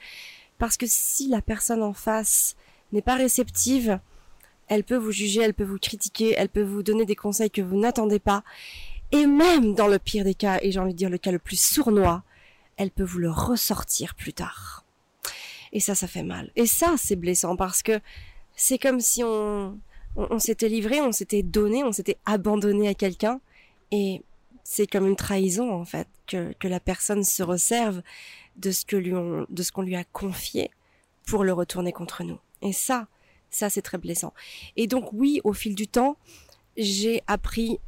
parce 0.57 0.77
que 0.77 0.85
si 0.87 1.29
la 1.29 1.41
personne 1.41 1.81
en 1.81 1.93
face 1.93 2.55
n'est 2.91 3.01
pas 3.01 3.15
réceptive, 3.15 3.99
elle 4.71 4.85
peut 4.85 4.95
vous 4.95 5.11
juger, 5.11 5.41
elle 5.41 5.53
peut 5.53 5.65
vous 5.65 5.77
critiquer, 5.77 6.33
elle 6.37 6.47
peut 6.47 6.63
vous 6.63 6.81
donner 6.81 7.03
des 7.03 7.17
conseils 7.17 7.51
que 7.51 7.61
vous 7.61 7.77
n'attendez 7.77 8.19
pas, 8.19 8.41
et 9.11 9.25
même 9.25 9.75
dans 9.75 9.87
le 9.87 9.99
pire 9.99 10.23
des 10.23 10.33
cas, 10.33 10.59
et 10.61 10.71
j'ai 10.71 10.79
envie 10.79 10.93
de 10.93 10.97
dire 10.97 11.09
le 11.09 11.17
cas 11.17 11.33
le 11.33 11.39
plus 11.39 11.59
sournois, 11.59 12.23
elle 12.77 12.89
peut 12.89 13.03
vous 13.03 13.19
le 13.19 13.29
ressortir 13.29 14.15
plus 14.15 14.31
tard. 14.31 14.85
Et 15.73 15.81
ça, 15.81 15.93
ça 15.93 16.07
fait 16.07 16.23
mal. 16.23 16.51
Et 16.55 16.67
ça, 16.67 16.95
c'est 16.97 17.17
blessant 17.17 17.57
parce 17.57 17.83
que 17.83 17.99
c'est 18.55 18.77
comme 18.77 19.01
si 19.01 19.25
on, 19.25 19.77
on, 20.15 20.39
s'était 20.39 20.69
livré, 20.69 21.01
on 21.01 21.11
s'était 21.11 21.43
donné, 21.43 21.83
on 21.83 21.91
s'était 21.91 22.17
abandonné 22.25 22.87
à 22.87 22.93
quelqu'un, 22.93 23.41
et 23.91 24.23
c'est 24.63 24.87
comme 24.87 25.05
une 25.05 25.17
trahison 25.17 25.69
en 25.73 25.83
fait 25.83 26.07
que, 26.27 26.53
que 26.53 26.69
la 26.69 26.79
personne 26.79 27.25
se 27.25 27.43
resserve 27.43 28.01
de 28.55 28.71
ce 28.71 28.85
que 28.85 28.95
lui 28.95 29.11
de 29.49 29.63
ce 29.63 29.73
qu'on 29.73 29.81
lui 29.81 29.97
a 29.97 30.05
confié 30.05 30.71
pour 31.25 31.43
le 31.43 31.51
retourner 31.51 31.91
contre 31.91 32.23
nous. 32.23 32.39
Et 32.61 32.71
ça, 32.71 33.07
ça 33.51 33.69
c'est 33.69 33.81
très 33.81 33.97
blessant. 33.97 34.33
Et 34.75 34.87
donc 34.87 35.13
oui, 35.13 35.41
au 35.43 35.53
fil 35.53 35.75
du 35.75 35.87
temps, 35.87 36.17
j'ai 36.77 37.21
appris 37.27 37.79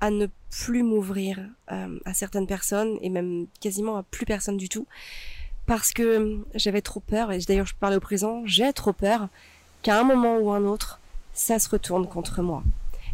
à 0.00 0.10
ne 0.10 0.26
plus 0.50 0.82
m'ouvrir 0.82 1.38
euh, 1.70 1.98
à 2.04 2.14
certaines 2.14 2.46
personnes 2.46 2.98
et 3.02 3.10
même 3.10 3.46
quasiment 3.60 3.96
à 3.96 4.02
plus 4.02 4.26
personne 4.26 4.56
du 4.56 4.68
tout 4.68 4.86
parce 5.66 5.92
que 5.92 6.38
j'avais 6.54 6.80
trop 6.80 7.00
peur 7.00 7.30
et 7.30 7.38
d'ailleurs 7.38 7.66
je 7.66 7.74
parlais 7.74 7.96
au 7.96 8.00
présent, 8.00 8.42
j'ai 8.46 8.72
trop 8.72 8.92
peur 8.92 9.28
qu'à 9.82 10.00
un 10.00 10.04
moment 10.04 10.38
ou 10.38 10.50
un 10.50 10.64
autre 10.64 11.00
ça 11.32 11.58
se 11.58 11.68
retourne 11.68 12.06
contre 12.08 12.42
moi. 12.42 12.62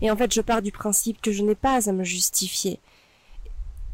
Et 0.00 0.10
en 0.10 0.16
fait, 0.16 0.32
je 0.32 0.40
pars 0.40 0.62
du 0.62 0.72
principe 0.72 1.20
que 1.20 1.32
je 1.32 1.42
n'ai 1.42 1.54
pas 1.54 1.88
à 1.88 1.92
me 1.92 2.04
justifier. 2.04 2.78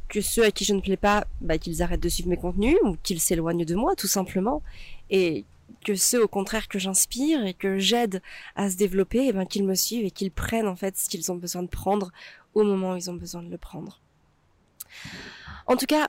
Que 0.09 0.21
ceux 0.21 0.45
à 0.45 0.50
qui 0.50 0.64
je 0.64 0.75
ne 0.75 0.81
plais 0.81 0.97
pas, 0.97 1.26
bah, 1.40 1.59
qu'ils 1.59 1.83
arrêtent 1.83 2.02
de 2.02 2.09
suivre 2.09 2.28
mes 2.28 2.37
contenus 2.37 2.76
ou 2.83 2.97
qu'ils 3.02 3.21
s'éloignent 3.21 3.64
de 3.64 3.75
moi, 3.75 3.95
tout 3.97 4.09
simplement. 4.09 4.62
Et 5.11 5.45
que 5.82 5.94
ceux, 5.94 6.22
au 6.22 6.28
contraire, 6.28 6.68
que 6.68 6.78
j'inspire 6.78 7.44
et 7.44 7.54
que 7.54 7.78
j'aide 7.78 8.22
à 8.56 8.70
se 8.70 8.76
développer, 8.76 9.26
eh 9.28 9.32
ben, 9.32 9.46
qu'ils 9.46 9.64
me 9.64 9.74
suivent 9.74 10.04
et 10.04 10.10
qu'ils 10.10 10.30
prennent, 10.30 10.68
en 10.68 10.76
fait, 10.76 10.96
ce 10.96 11.08
qu'ils 11.08 11.30
ont 11.32 11.36
besoin 11.36 11.62
de 11.62 11.68
prendre 11.68 12.12
au 12.54 12.62
moment 12.62 12.92
où 12.92 12.96
ils 12.96 13.10
ont 13.10 13.14
besoin 13.14 13.42
de 13.42 13.50
le 13.50 13.58
prendre. 13.58 14.00
En 15.66 15.76
tout 15.76 15.86
cas, 15.86 16.08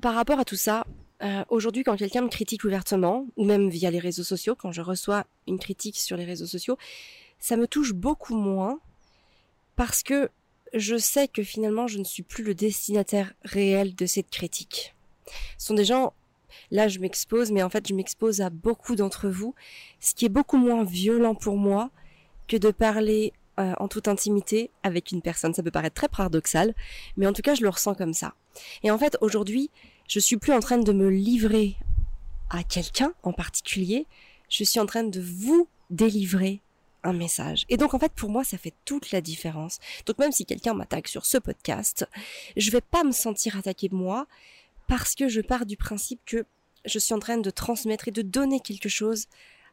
par 0.00 0.14
rapport 0.14 0.38
à 0.38 0.44
tout 0.44 0.56
ça, 0.56 0.84
euh, 1.22 1.44
aujourd'hui, 1.48 1.84
quand 1.84 1.96
quelqu'un 1.96 2.22
me 2.22 2.28
critique 2.28 2.64
ouvertement, 2.64 3.26
ou 3.36 3.44
même 3.44 3.68
via 3.68 3.90
les 3.90 3.98
réseaux 3.98 4.24
sociaux, 4.24 4.54
quand 4.54 4.72
je 4.72 4.82
reçois 4.82 5.24
une 5.46 5.58
critique 5.58 5.98
sur 5.98 6.16
les 6.16 6.24
réseaux 6.24 6.46
sociaux, 6.46 6.76
ça 7.38 7.56
me 7.56 7.66
touche 7.66 7.92
beaucoup 7.92 8.34
moins 8.34 8.80
parce 9.76 10.02
que 10.02 10.30
je 10.72 10.96
sais 10.96 11.28
que 11.28 11.42
finalement 11.42 11.86
je 11.86 11.98
ne 11.98 12.04
suis 12.04 12.22
plus 12.22 12.42
le 12.42 12.54
destinataire 12.54 13.32
réel 13.44 13.94
de 13.94 14.06
cette 14.06 14.30
critique. 14.30 14.94
Ce 15.58 15.66
sont 15.68 15.74
des 15.74 15.84
gens, 15.84 16.14
là 16.70 16.88
je 16.88 16.98
m'expose, 16.98 17.50
mais 17.50 17.62
en 17.62 17.70
fait 17.70 17.86
je 17.88 17.94
m'expose 17.94 18.40
à 18.40 18.50
beaucoup 18.50 18.96
d'entre 18.96 19.28
vous, 19.28 19.54
ce 20.00 20.14
qui 20.14 20.24
est 20.24 20.30
beaucoup 20.30 20.56
moins 20.56 20.84
violent 20.84 21.34
pour 21.34 21.56
moi 21.56 21.90
que 22.48 22.56
de 22.56 22.70
parler 22.70 23.32
euh, 23.58 23.72
en 23.78 23.88
toute 23.88 24.08
intimité 24.08 24.70
avec 24.82 25.12
une 25.12 25.22
personne. 25.22 25.54
Ça 25.54 25.62
peut 25.62 25.70
paraître 25.70 25.94
très 25.94 26.08
paradoxal, 26.08 26.74
mais 27.16 27.26
en 27.26 27.32
tout 27.32 27.42
cas 27.42 27.54
je 27.54 27.62
le 27.62 27.68
ressens 27.68 27.94
comme 27.94 28.14
ça. 28.14 28.34
Et 28.82 28.90
en 28.90 28.98
fait 28.98 29.16
aujourd'hui, 29.20 29.70
je 30.08 30.18
suis 30.18 30.36
plus 30.36 30.52
en 30.52 30.60
train 30.60 30.78
de 30.78 30.92
me 30.92 31.08
livrer 31.08 31.76
à 32.50 32.62
quelqu'un 32.62 33.12
en 33.22 33.32
particulier, 33.32 34.06
je 34.48 34.64
suis 34.64 34.80
en 34.80 34.86
train 34.86 35.04
de 35.04 35.20
vous 35.20 35.68
délivrer 35.90 36.60
un 37.04 37.12
message. 37.12 37.64
Et 37.68 37.76
donc 37.76 37.94
en 37.94 37.98
fait 37.98 38.12
pour 38.12 38.30
moi 38.30 38.44
ça 38.44 38.58
fait 38.58 38.74
toute 38.84 39.12
la 39.12 39.20
différence. 39.20 39.78
Donc 40.06 40.18
même 40.18 40.32
si 40.32 40.44
quelqu'un 40.46 40.74
m'attaque 40.74 41.08
sur 41.08 41.24
ce 41.24 41.38
podcast, 41.38 42.08
je 42.56 42.70
vais 42.70 42.80
pas 42.80 43.04
me 43.04 43.12
sentir 43.12 43.56
attaqué 43.56 43.88
moi 43.92 44.26
parce 44.88 45.14
que 45.14 45.28
je 45.28 45.40
pars 45.40 45.66
du 45.66 45.76
principe 45.76 46.20
que 46.24 46.44
je 46.84 46.98
suis 46.98 47.14
en 47.14 47.18
train 47.18 47.38
de 47.38 47.50
transmettre 47.50 48.08
et 48.08 48.10
de 48.10 48.22
donner 48.22 48.60
quelque 48.60 48.88
chose 48.88 49.26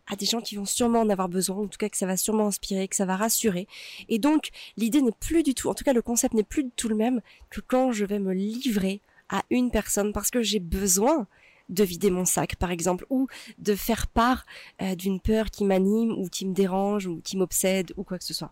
à 0.08 0.15
des 0.15 0.25
gens 0.25 0.41
qui 0.41 0.56
vont 0.56 0.65
sûrement 0.65 1.01
en 1.01 1.10
avoir 1.10 1.30
besoin, 1.30 1.58
en 1.58 1.68
tout 1.68 1.77
cas 1.77 1.89
que 1.89 1.98
ça 1.98 2.06
va 2.06 2.18
sûrement 2.18 2.48
inspirer, 2.48 2.88
que 2.88 2.96
ça 2.96 3.06
va 3.06 3.15
rassurer. 3.15 3.68
Et 4.10 4.20
donc 4.20 4.50
l'idée 4.77 5.01
n'est 5.01 5.12
plus 5.12 5.44
du 5.44 5.53
tout, 5.53 5.70
en 5.70 5.74
tout 5.74 5.84
cas 5.84 5.94
le 5.94 6.01
concept 6.01 6.34
n'est 6.34 6.44
plus 6.44 6.63
du 6.63 6.72
tout 6.72 6.89
le 6.89 6.96
même 6.96 7.22
que 7.50 7.62
quand 7.62 7.91
je 7.91 8.06
vais 8.06 8.20
me 8.20 8.34
livrer 8.34 9.01
à 9.30 9.44
une 9.50 9.72
personne 9.72 10.12
parce 10.12 10.32
que 10.32 10.41
j'ai 10.41 10.60
besoin 10.60 11.27
de 11.70 11.84
vider 11.84 12.12
mon 12.12 12.25
sac, 12.25 12.58
par 12.58 12.72
exemple, 12.72 13.06
ou 13.10 13.27
de 13.58 13.75
faire 13.75 14.08
part 14.08 14.46
euh, 14.82 14.96
d'une 14.96 15.22
peur 15.22 15.50
qui 15.50 15.63
m'anime 15.63 16.12
ou 16.12 16.27
qui 16.27 16.46
me 16.46 16.53
dérange 16.53 17.08
ou 17.08 17.22
qui 17.24 17.38
m'obsède 17.38 17.94
ou 17.96 18.03
quoi 18.03 18.18
que 18.18 18.25
ce 18.25 18.34
soit. 18.34 18.51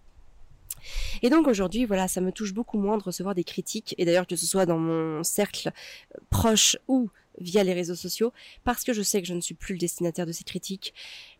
Et 1.21 1.29
donc 1.29 1.47
aujourd'hui, 1.47 1.85
voilà, 1.85 2.07
ça 2.07 2.21
me 2.21 2.31
touche 2.31 2.53
beaucoup 2.53 2.77
moins 2.77 2.97
de 2.97 3.03
recevoir 3.03 3.35
des 3.35 3.43
critiques, 3.43 3.95
et 3.97 4.05
d'ailleurs 4.05 4.27
que 4.27 4.35
ce 4.35 4.45
soit 4.45 4.65
dans 4.65 4.77
mon 4.77 5.23
cercle 5.23 5.69
euh, 5.69 6.19
proche 6.29 6.77
ou 6.87 7.09
via 7.39 7.63
les 7.63 7.73
réseaux 7.73 7.95
sociaux, 7.95 8.33
parce 8.63 8.83
que 8.83 8.93
je 8.93 9.01
sais 9.01 9.21
que 9.21 9.27
je 9.27 9.33
ne 9.33 9.41
suis 9.41 9.55
plus 9.55 9.73
le 9.73 9.79
destinataire 9.79 10.25
de 10.25 10.31
ces 10.31 10.43
critiques, 10.43 10.93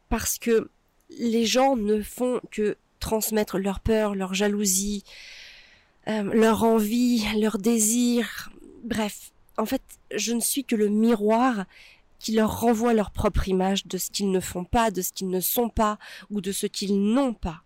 parce 0.08 0.38
que 0.38 0.70
les 1.18 1.46
gens 1.46 1.76
ne 1.76 2.02
font 2.02 2.40
que 2.52 2.78
transmettre 3.00 3.58
leur 3.58 3.80
peur, 3.80 4.16
leur 4.16 4.34
jalousie, 4.34 5.04
euh, 6.08 6.24
leur 6.34 6.64
envie, 6.64 7.24
leur 7.40 7.58
désir. 7.58 8.52
Bref, 8.84 9.32
en 9.58 9.66
fait, 9.66 9.82
je 10.16 10.34
ne 10.34 10.40
suis 10.40 10.64
que 10.64 10.76
le 10.76 10.90
miroir 10.90 11.66
qui 12.20 12.34
leur 12.34 12.60
renvoie 12.60 12.94
leur 12.94 13.12
propre 13.12 13.48
image 13.48 13.88
de 13.88 13.98
ce 13.98 14.10
qu'ils 14.12 14.32
ne 14.32 14.40
font 14.40 14.66
pas, 14.66 14.92
de 14.92 15.02
ce 15.02 15.14
qu'ils 15.14 15.30
ne 15.30 15.40
sont 15.40 15.70
pas 15.70 15.98
ou 16.30 16.42
de 16.42 16.52
ce 16.52 16.68
qu'ils 16.68 17.02
n'ont 17.02 17.34
pas. 17.34 17.64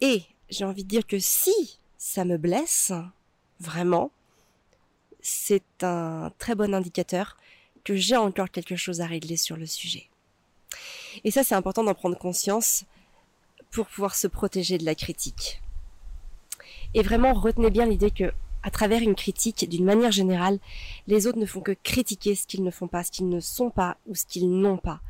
Et 0.00 0.22
j'ai 0.50 0.64
envie 0.64 0.84
de 0.84 0.88
dire 0.88 1.06
que 1.06 1.18
si 1.18 1.78
ça 1.98 2.24
me 2.24 2.36
blesse, 2.36 2.92
vraiment, 3.60 4.10
c'est 5.20 5.82
un 5.82 6.32
très 6.38 6.54
bon 6.54 6.74
indicateur 6.74 7.36
que 7.84 7.94
j'ai 7.94 8.16
encore 8.16 8.50
quelque 8.50 8.76
chose 8.76 9.00
à 9.00 9.06
régler 9.06 9.36
sur 9.36 9.56
le 9.56 9.66
sujet. 9.66 10.08
Et 11.24 11.30
ça, 11.30 11.44
c'est 11.44 11.54
important 11.54 11.84
d'en 11.84 11.94
prendre 11.94 12.18
conscience 12.18 12.84
pour 13.70 13.86
pouvoir 13.86 14.14
se 14.14 14.26
protéger 14.26 14.78
de 14.78 14.84
la 14.84 14.94
critique. 14.94 15.62
Et 16.94 17.02
vraiment, 17.02 17.32
retenez 17.32 17.70
bien 17.70 17.86
l'idée 17.86 18.10
que, 18.10 18.32
à 18.62 18.70
travers 18.70 19.00
une 19.02 19.14
critique, 19.14 19.68
d'une 19.68 19.84
manière 19.84 20.12
générale, 20.12 20.58
les 21.06 21.26
autres 21.26 21.38
ne 21.38 21.46
font 21.46 21.60
que 21.60 21.72
critiquer 21.82 22.34
ce 22.34 22.46
qu'ils 22.46 22.64
ne 22.64 22.70
font 22.70 22.88
pas, 22.88 23.04
ce 23.04 23.10
qu'ils 23.10 23.28
ne 23.28 23.40
sont 23.40 23.70
pas 23.70 23.96
ou 24.06 24.14
ce 24.14 24.26
qu'ils 24.26 24.50
n'ont 24.50 24.78
pas. 24.78 25.00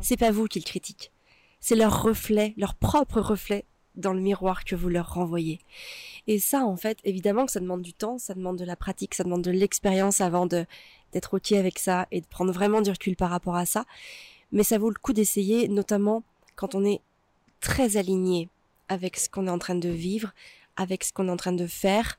C'est 0.00 0.16
pas 0.16 0.30
vous 0.30 0.46
qu'ils 0.46 0.64
critiquent. 0.64 1.10
C'est 1.60 1.76
leur 1.76 2.02
reflet, 2.02 2.54
leur 2.56 2.74
propre 2.74 3.20
reflet 3.20 3.64
dans 3.96 4.12
le 4.12 4.20
miroir 4.20 4.64
que 4.64 4.76
vous 4.76 4.88
leur 4.88 5.14
renvoyez. 5.14 5.60
Et 6.26 6.38
ça, 6.38 6.64
en 6.64 6.76
fait, 6.76 6.98
évidemment 7.04 7.46
que 7.46 7.52
ça 7.52 7.60
demande 7.60 7.82
du 7.82 7.92
temps, 7.92 8.18
ça 8.18 8.34
demande 8.34 8.56
de 8.56 8.64
la 8.64 8.76
pratique, 8.76 9.14
ça 9.14 9.24
demande 9.24 9.42
de 9.42 9.50
l'expérience 9.50 10.20
avant 10.20 10.46
d'être 10.46 11.34
ok 11.34 11.52
avec 11.52 11.78
ça 11.78 12.06
et 12.10 12.20
de 12.20 12.26
prendre 12.26 12.52
vraiment 12.52 12.82
du 12.82 12.90
recul 12.90 13.16
par 13.16 13.30
rapport 13.30 13.56
à 13.56 13.66
ça. 13.66 13.84
Mais 14.52 14.62
ça 14.62 14.78
vaut 14.78 14.90
le 14.90 14.98
coup 15.00 15.12
d'essayer, 15.12 15.68
notamment 15.68 16.22
quand 16.56 16.74
on 16.74 16.84
est 16.84 17.00
très 17.60 17.96
aligné 17.96 18.48
avec 18.88 19.16
ce 19.16 19.28
qu'on 19.28 19.46
est 19.46 19.50
en 19.50 19.58
train 19.58 19.74
de 19.74 19.88
vivre, 19.88 20.32
avec 20.76 21.04
ce 21.04 21.12
qu'on 21.12 21.28
est 21.28 21.32
en 21.32 21.36
train 21.36 21.52
de 21.52 21.66
faire, 21.66 22.18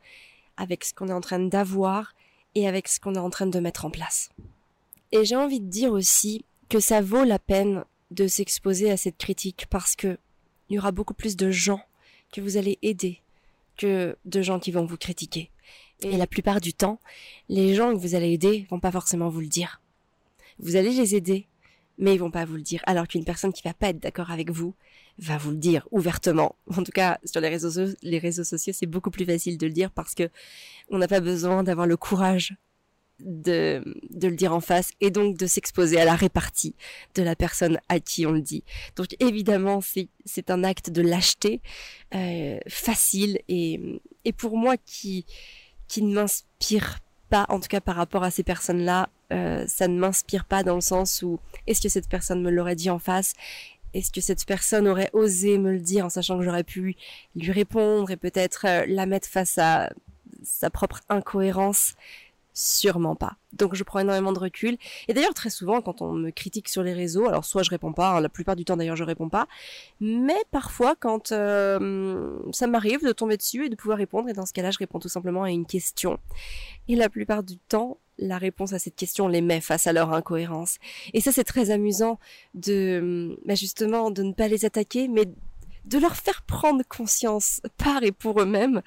avec 0.58 0.84
ce 0.84 0.94
qu'on 0.94 1.10
est 1.10 1.14
en 1.14 1.22
train 1.22 1.40
d'avoir 1.40 2.14
et 2.56 2.68
avec 2.68 2.88
ce 2.88 3.00
qu'on 3.00 3.16
est 3.16 3.20
en 3.20 3.30
train 3.30 3.48
de 3.48 3.60
mettre 3.60 3.86
en 3.86 3.92
place. 3.92 4.30
Et 5.12 5.26
j'ai 5.26 5.36
envie 5.36 5.60
de 5.60 5.70
dire 5.70 5.92
aussi 5.92 6.46
que 6.70 6.80
ça 6.80 7.02
vaut 7.02 7.24
la 7.24 7.40
peine 7.40 7.84
de 8.12 8.28
s'exposer 8.28 8.92
à 8.92 8.98
cette 8.98 9.18
critique 9.18 9.68
parce 9.70 9.96
que 9.96 10.18
il 10.72 10.76
y 10.76 10.80
aura 10.80 10.92
beaucoup 10.92 11.14
plus 11.14 11.36
de 11.36 11.52
gens 11.52 11.82
que 12.32 12.40
vous 12.40 12.56
allez 12.56 12.80
aider 12.82 13.20
que 13.78 14.16
de 14.24 14.42
gens 14.42 14.58
qui 14.58 14.72
vont 14.72 14.86
vous 14.86 14.96
critiquer. 14.96 15.50
Et 16.00 16.16
la 16.16 16.28
plupart 16.28 16.62
du 16.62 16.74
temps, 16.74 17.00
les 17.50 17.76
gens 17.76 17.92
que 17.94 17.98
vous 17.98 18.16
allez 18.16 18.32
aider 18.32 18.66
vont 18.70 18.80
pas 18.80 18.92
forcément 18.92 19.28
vous 19.28 19.42
le 19.42 19.48
dire. 19.48 19.82
Vous 20.60 20.78
allez 20.78 20.92
les 20.92 21.14
aider, 21.14 21.46
mais 21.98 22.14
ils 22.16 22.20
vont 22.20 22.32
pas 22.32 22.46
vous 22.46 22.56
le 22.56 22.62
dire. 22.62 22.82
Alors 22.86 23.08
qu'une 23.08 23.26
personne 23.26 23.52
qui 23.52 23.62
va 23.64 23.74
pas 23.74 23.90
être 23.90 24.00
d'accord 24.00 24.32
avec 24.32 24.50
vous 24.50 24.74
va 25.20 25.38
vous 25.38 25.52
le 25.52 25.58
dire 25.58 25.88
ouvertement. 25.92 26.56
En 26.78 26.84
tout 26.84 26.94
cas, 26.94 27.20
sur 27.26 27.42
les 27.42 27.50
réseaux, 27.50 27.94
les 28.02 28.20
réseaux 28.20 28.46
sociaux, 28.46 28.74
c'est 28.74 28.86
beaucoup 28.86 29.12
plus 29.12 29.26
facile 29.26 29.58
de 29.58 29.68
le 29.68 29.74
dire 29.74 29.92
parce 29.92 30.16
que 30.16 30.30
on 30.90 31.00
n'a 31.00 31.10
pas 31.10 31.20
besoin 31.20 31.64
d'avoir 31.64 31.86
le 31.86 31.98
courage 31.98 32.56
de, 33.24 33.84
de 34.10 34.28
le 34.28 34.36
dire 34.36 34.54
en 34.54 34.62
face 34.62 34.92
et 35.00 35.12
donc 35.12 35.38
de 35.38 35.46
s'exposer 35.46 36.00
à 36.00 36.06
la 36.06 36.16
répartie 36.16 36.76
de 37.16 37.24
la 37.24 37.36
personne 37.36 37.80
à 37.90 38.00
qui 38.00 38.26
on 38.26 38.32
le 38.32 38.42
dit. 38.42 38.64
Donc 38.96 39.16
évidemment, 39.20 39.80
c'est 40.26 40.52
un 40.52 40.64
acte 40.64 40.90
de 40.90 41.02
lâcheté 41.02 41.62
euh, 42.14 42.58
facile 42.68 43.40
et, 43.48 43.80
et 44.26 44.34
pour 44.34 44.58
moi 44.58 44.76
qui, 44.78 45.26
qui 45.88 46.02
ne 46.02 46.14
m'inspire 46.14 47.00
pas, 47.30 47.46
en 47.50 47.60
tout 47.60 47.68
cas 47.68 47.82
par 47.82 47.96
rapport 47.96 48.24
à 48.24 48.32
ces 48.32 48.44
personnes-là, 48.44 49.10
euh, 49.32 49.66
ça 49.68 49.88
ne 49.88 49.98
m'inspire 49.98 50.46
pas 50.46 50.64
dans 50.64 50.76
le 50.76 50.82
sens 50.82 51.22
où 51.22 51.40
est-ce 51.68 51.82
que 51.82 51.90
cette 51.90 52.10
personne 52.10 52.42
me 52.42 52.52
l'aurait 52.52 52.76
dit 52.76 52.90
en 52.90 53.00
face? 53.00 53.34
Est-ce 53.94 54.12
que 54.12 54.22
cette 54.22 54.46
personne 54.46 54.88
aurait 54.88 55.10
osé 55.14 55.58
me 55.58 55.72
le 55.72 55.80
dire 55.80 56.06
en 56.06 56.10
sachant 56.10 56.38
que 56.38 56.44
j'aurais 56.44 56.64
pu 56.64 56.96
lui 57.36 57.52
répondre 57.52 58.10
et 58.12 58.18
peut-être 58.18 58.66
euh, 58.66 58.86
la 58.88 59.06
mettre 59.06 59.28
face 59.28 59.58
à 59.58 59.92
sa 60.44 60.70
propre 60.70 61.02
incohérence 61.10 61.94
Sûrement 62.54 63.16
pas. 63.16 63.38
Donc 63.54 63.76
je 63.76 63.84
prends 63.84 64.00
énormément 64.00 64.34
de 64.34 64.40
recul. 64.40 64.78
Et 65.08 65.14
d'ailleurs 65.14 65.34
très 65.34 65.50
souvent 65.50 65.82
quand 65.82 66.02
on 66.02 66.14
me 66.14 66.32
critique 66.32 66.68
sur 66.68 66.84
les 66.84 66.94
réseaux, 66.94 67.28
alors 67.28 67.46
soit 67.46 67.64
je 67.64 67.70
réponds 67.70 67.94
pas, 67.94 68.10
hein, 68.10 68.22
la 68.22 68.30
plupart 68.30 68.56
du 68.56 68.66
temps 68.66 68.76
d'ailleurs 68.76 68.96
je 68.96 69.04
réponds 69.04 69.30
pas, 69.30 69.48
mais 70.02 70.38
parfois 70.52 70.96
quand 70.96 71.32
euh, 71.32 72.38
ça 72.52 72.68
m'arrive 72.68 73.06
de 73.06 73.14
tomber 73.14 73.38
dessus 73.38 73.66
et 73.66 73.70
de 73.70 73.76
pouvoir 73.76 73.98
répondre, 73.98 74.30
et 74.30 74.34
dans 74.34 74.46
ce 74.46 74.54
cas-là 74.54 74.72
je 74.72 74.80
réponds 74.80 75.00
tout 75.00 75.10
simplement 75.10 75.44
à 75.44 75.52
une 75.52 75.66
question. 75.66 76.20
Et 76.90 76.96
la 76.96 77.10
plupart 77.10 77.44
du 77.44 77.58
temps, 77.58 77.98
la 78.18 78.38
réponse 78.38 78.74
à 78.74 78.80
cette 78.80 78.96
question 78.96 79.28
les 79.28 79.42
met 79.42 79.62
face 79.62 79.88
à 79.88 79.94
leur 79.94 80.14
incohérence. 80.14 80.78
Et 81.14 81.22
ça 81.22 81.32
c'est 81.32 81.46
très 81.46 81.72
amusant 81.72 82.20
de 82.54 83.38
bah, 83.46 83.56
justement 83.56 84.12
de 84.12 84.24
ne 84.24 84.34
pas 84.34 84.48
les 84.50 84.66
attaquer, 84.66 85.08
mais 85.08 85.26
de 85.86 85.98
leur 85.98 86.16
faire 86.16 86.44
prendre 86.44 86.84
conscience 86.88 87.62
par 87.78 88.04
et 88.04 88.12
pour 88.12 88.42
eux-mêmes 88.42 88.82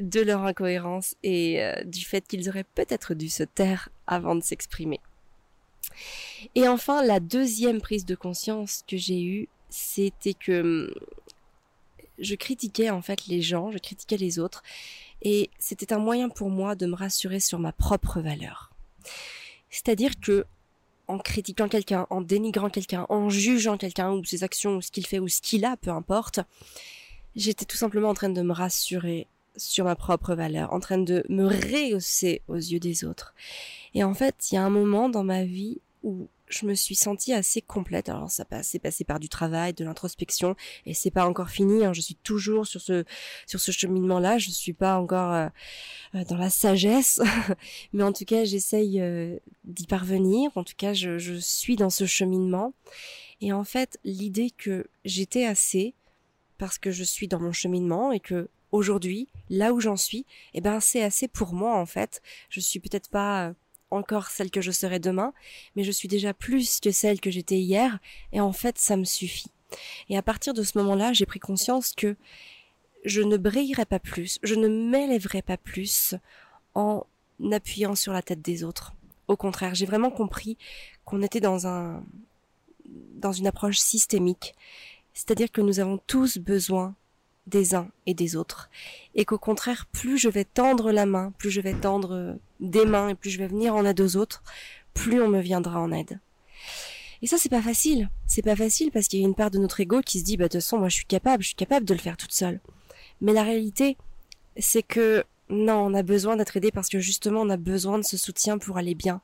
de 0.00 0.20
leur 0.20 0.44
incohérence 0.44 1.14
et 1.22 1.62
euh, 1.62 1.84
du 1.84 2.04
fait 2.04 2.26
qu'ils 2.26 2.48
auraient 2.48 2.64
peut-être 2.64 3.14
dû 3.14 3.28
se 3.28 3.44
taire 3.44 3.88
avant 4.06 4.34
de 4.34 4.42
s'exprimer. 4.42 5.00
Et 6.54 6.68
enfin, 6.68 7.04
la 7.04 7.20
deuxième 7.20 7.80
prise 7.80 8.04
de 8.04 8.14
conscience 8.14 8.84
que 8.88 8.96
j'ai 8.96 9.22
eue, 9.22 9.48
c'était 9.70 10.34
que 10.34 10.60
hum, 10.60 10.94
je 12.18 12.34
critiquais 12.34 12.90
en 12.90 13.02
fait 13.02 13.26
les 13.26 13.42
gens, 13.42 13.70
je 13.70 13.78
critiquais 13.78 14.16
les 14.16 14.38
autres, 14.38 14.62
et 15.22 15.50
c'était 15.58 15.92
un 15.92 15.98
moyen 15.98 16.28
pour 16.28 16.50
moi 16.50 16.74
de 16.74 16.86
me 16.86 16.94
rassurer 16.94 17.40
sur 17.40 17.58
ma 17.58 17.72
propre 17.72 18.20
valeur. 18.20 18.72
C'est-à-dire 19.70 20.12
que 20.20 20.46
en 21.08 21.18
critiquant 21.18 21.68
quelqu'un, 21.68 22.06
en 22.10 22.20
dénigrant 22.20 22.70
quelqu'un, 22.70 23.06
en 23.08 23.28
jugeant 23.28 23.76
quelqu'un 23.76 24.12
ou 24.12 24.24
ses 24.24 24.44
actions 24.44 24.76
ou 24.76 24.82
ce 24.82 24.90
qu'il 24.90 25.06
fait 25.06 25.18
ou 25.18 25.28
ce 25.28 25.40
qu'il 25.40 25.64
a, 25.64 25.76
peu 25.76 25.90
importe, 25.90 26.40
j'étais 27.36 27.64
tout 27.64 27.76
simplement 27.76 28.10
en 28.10 28.14
train 28.14 28.30
de 28.30 28.42
me 28.42 28.52
rassurer 28.52 29.26
sur 29.56 29.84
ma 29.84 29.94
propre 29.94 30.34
valeur, 30.34 30.72
en 30.72 30.80
train 30.80 30.98
de 30.98 31.24
me 31.28 31.46
rehausser 31.46 32.42
aux 32.48 32.56
yeux 32.56 32.80
des 32.80 33.04
autres. 33.04 33.34
Et 33.94 34.02
en 34.02 34.14
fait, 34.14 34.34
il 34.50 34.56
y 34.56 34.58
a 34.58 34.64
un 34.64 34.70
moment 34.70 35.08
dans 35.08 35.24
ma 35.24 35.44
vie 35.44 35.78
où 36.02 36.28
je 36.58 36.66
me 36.66 36.74
suis 36.74 36.94
sentie 36.94 37.32
assez 37.32 37.60
complète. 37.60 38.08
Alors 38.08 38.30
ça 38.30 38.44
s'est 38.62 38.78
passé 38.78 39.04
par 39.04 39.20
du 39.20 39.28
travail, 39.28 39.74
de 39.74 39.84
l'introspection, 39.84 40.56
et 40.86 40.94
c'est 40.94 41.10
pas 41.10 41.26
encore 41.26 41.50
fini. 41.50 41.84
Hein. 41.84 41.92
Je 41.92 42.00
suis 42.00 42.14
toujours 42.16 42.66
sur 42.66 42.80
ce 42.80 43.04
sur 43.46 43.60
ce 43.60 43.72
cheminement-là. 43.72 44.38
Je 44.38 44.50
suis 44.50 44.72
pas 44.72 44.98
encore 44.98 45.32
euh, 45.32 45.48
euh, 46.14 46.24
dans 46.24 46.36
la 46.36 46.50
sagesse, 46.50 47.20
mais 47.92 48.04
en 48.04 48.12
tout 48.12 48.24
cas 48.24 48.44
j'essaye 48.44 49.00
euh, 49.00 49.36
d'y 49.64 49.86
parvenir. 49.86 50.50
En 50.54 50.64
tout 50.64 50.74
cas, 50.76 50.92
je, 50.92 51.38
suis 51.40 51.76
dans 51.76 51.90
ce 51.90 52.06
cheminement. 52.06 52.74
Et 53.40 53.52
en 53.52 53.64
fait, 53.64 53.98
l'idée 54.04 54.50
que 54.50 54.86
j'étais 55.04 55.44
assez 55.44 55.94
parce 56.58 56.78
que 56.78 56.90
je 56.90 57.02
suis 57.04 57.28
dans 57.28 57.40
mon 57.40 57.52
cheminement 57.52 58.12
et 58.12 58.20
que 58.20 58.48
aujourd'hui, 58.70 59.28
là 59.50 59.72
où 59.72 59.80
j'en 59.80 59.96
suis, 59.96 60.24
eh 60.54 60.60
ben 60.60 60.80
c'est 60.80 61.02
assez 61.02 61.28
pour 61.28 61.52
moi 61.52 61.76
en 61.78 61.86
fait. 61.86 62.22
Je 62.48 62.60
suis 62.60 62.80
peut-être 62.80 63.10
pas 63.10 63.54
encore 63.94 64.28
celle 64.28 64.50
que 64.50 64.60
je 64.60 64.70
serai 64.70 64.98
demain, 64.98 65.32
mais 65.76 65.84
je 65.84 65.92
suis 65.92 66.08
déjà 66.08 66.34
plus 66.34 66.80
que 66.80 66.90
celle 66.90 67.20
que 67.20 67.30
j'étais 67.30 67.58
hier, 67.58 67.98
et 68.32 68.40
en 68.40 68.52
fait 68.52 68.78
ça 68.78 68.96
me 68.96 69.04
suffit. 69.04 69.50
Et 70.08 70.16
à 70.16 70.22
partir 70.22 70.54
de 70.54 70.62
ce 70.62 70.78
moment-là, 70.78 71.12
j'ai 71.12 71.26
pris 71.26 71.40
conscience 71.40 71.92
que 71.92 72.16
je 73.04 73.20
ne 73.20 73.36
brillerai 73.36 73.84
pas 73.84 73.98
plus, 73.98 74.38
je 74.42 74.54
ne 74.54 74.68
m'élèverai 74.68 75.42
pas 75.42 75.56
plus 75.56 76.14
en 76.74 77.04
appuyant 77.52 77.94
sur 77.94 78.12
la 78.12 78.22
tête 78.22 78.42
des 78.42 78.64
autres. 78.64 78.94
Au 79.28 79.36
contraire, 79.36 79.74
j'ai 79.74 79.86
vraiment 79.86 80.10
compris 80.10 80.56
qu'on 81.04 81.22
était 81.22 81.40
dans 81.40 81.66
un 81.66 82.02
dans 83.14 83.32
une 83.32 83.46
approche 83.46 83.78
systémique, 83.78 84.54
c'est-à-dire 85.14 85.50
que 85.50 85.62
nous 85.62 85.80
avons 85.80 85.98
tous 86.06 86.36
besoin 86.38 86.94
des 87.46 87.74
uns 87.74 87.88
et 88.06 88.14
des 88.14 88.36
autres. 88.36 88.70
Et 89.14 89.24
qu'au 89.24 89.38
contraire, 89.38 89.86
plus 89.92 90.18
je 90.18 90.28
vais 90.28 90.44
tendre 90.44 90.92
la 90.92 91.06
main, 91.06 91.32
plus 91.38 91.50
je 91.50 91.60
vais 91.60 91.74
tendre 91.74 92.38
des 92.60 92.86
mains 92.86 93.10
et 93.10 93.14
plus 93.14 93.30
je 93.30 93.38
vais 93.38 93.46
venir 93.46 93.74
en 93.74 93.84
aide 93.84 94.00
aux 94.00 94.16
autres, 94.16 94.42
plus 94.94 95.20
on 95.20 95.28
me 95.28 95.40
viendra 95.40 95.80
en 95.80 95.92
aide. 95.92 96.20
Et 97.22 97.26
ça, 97.26 97.38
c'est 97.38 97.48
pas 97.48 97.62
facile. 97.62 98.10
C'est 98.26 98.42
pas 98.42 98.56
facile 98.56 98.90
parce 98.90 99.08
qu'il 99.08 99.20
y 99.20 99.24
a 99.24 99.26
une 99.26 99.34
part 99.34 99.50
de 99.50 99.58
notre 99.58 99.80
ego 99.80 100.00
qui 100.02 100.20
se 100.20 100.24
dit, 100.24 100.36
bah, 100.36 100.44
de 100.44 100.48
toute 100.48 100.60
façon, 100.60 100.78
moi, 100.78 100.88
je 100.88 100.96
suis 100.96 101.06
capable, 101.06 101.42
je 101.42 101.48
suis 101.48 101.56
capable 101.56 101.86
de 101.86 101.94
le 101.94 102.00
faire 102.00 102.16
toute 102.16 102.32
seule. 102.32 102.60
Mais 103.20 103.32
la 103.32 103.42
réalité, 103.42 103.96
c'est 104.58 104.82
que 104.82 105.24
non, 105.50 105.86
on 105.86 105.94
a 105.94 106.02
besoin 106.02 106.36
d'être 106.36 106.56
aidé 106.56 106.70
parce 106.70 106.88
que 106.88 106.98
justement, 106.98 107.40
on 107.42 107.50
a 107.50 107.56
besoin 107.56 107.98
de 107.98 108.04
ce 108.04 108.16
soutien 108.16 108.58
pour 108.58 108.78
aller 108.78 108.94
bien. 108.94 109.20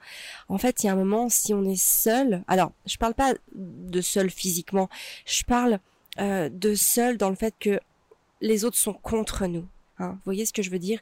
En 0.49 0.59
fait, 0.59 0.83
il 0.83 0.87
y 0.87 0.89
a 0.89 0.93
un 0.93 0.97
moment, 0.97 1.29
si 1.29 1.55
on 1.55 1.65
est 1.65 1.81
seul, 1.81 2.45
alors, 2.47 2.73
je 2.87 2.97
parle 2.97 3.15
pas 3.15 3.35
de 3.55 4.01
seul 4.01 4.31
physiquement, 4.31 4.89
je 5.27 5.45
parle 5.45 5.79
euh, 6.19 6.49
de 6.51 6.75
seul 6.75 7.17
dans 7.17 7.31
le 7.31 7.37
fait 7.37 7.55
que 7.59 7.81
les 8.41 8.65
autres 8.65 8.77
sont 8.77 8.95
contre 8.95 9.47
nous. 9.47 9.67
Hein. 9.99 10.13
Vous 10.13 10.25
voyez 10.25 10.47
ce 10.47 10.53
que 10.53 10.63
je 10.63 10.71
veux 10.71 10.79
dire? 10.79 11.01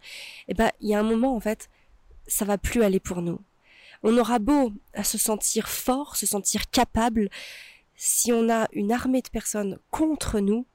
Eh 0.48 0.54
ben, 0.54 0.70
il 0.80 0.88
y 0.88 0.94
a 0.94 1.00
un 1.00 1.04
moment 1.04 1.34
en 1.34 1.40
fait, 1.40 1.68
ça 2.26 2.44
va 2.44 2.58
plus 2.58 2.82
aller 2.82 3.00
pour 3.00 3.22
nous. 3.22 3.40
On 4.02 4.16
aura 4.16 4.38
beau 4.38 4.72
à 4.94 5.04
se 5.04 5.18
sentir 5.18 5.68
fort, 5.68 6.16
se 6.16 6.26
sentir 6.26 6.70
capable, 6.70 7.30
si 7.96 8.32
on 8.32 8.48
a 8.48 8.68
une 8.72 8.92
armée 8.92 9.22
de 9.22 9.28
personnes 9.28 9.78
contre 9.90 10.38
nous, 10.38 10.66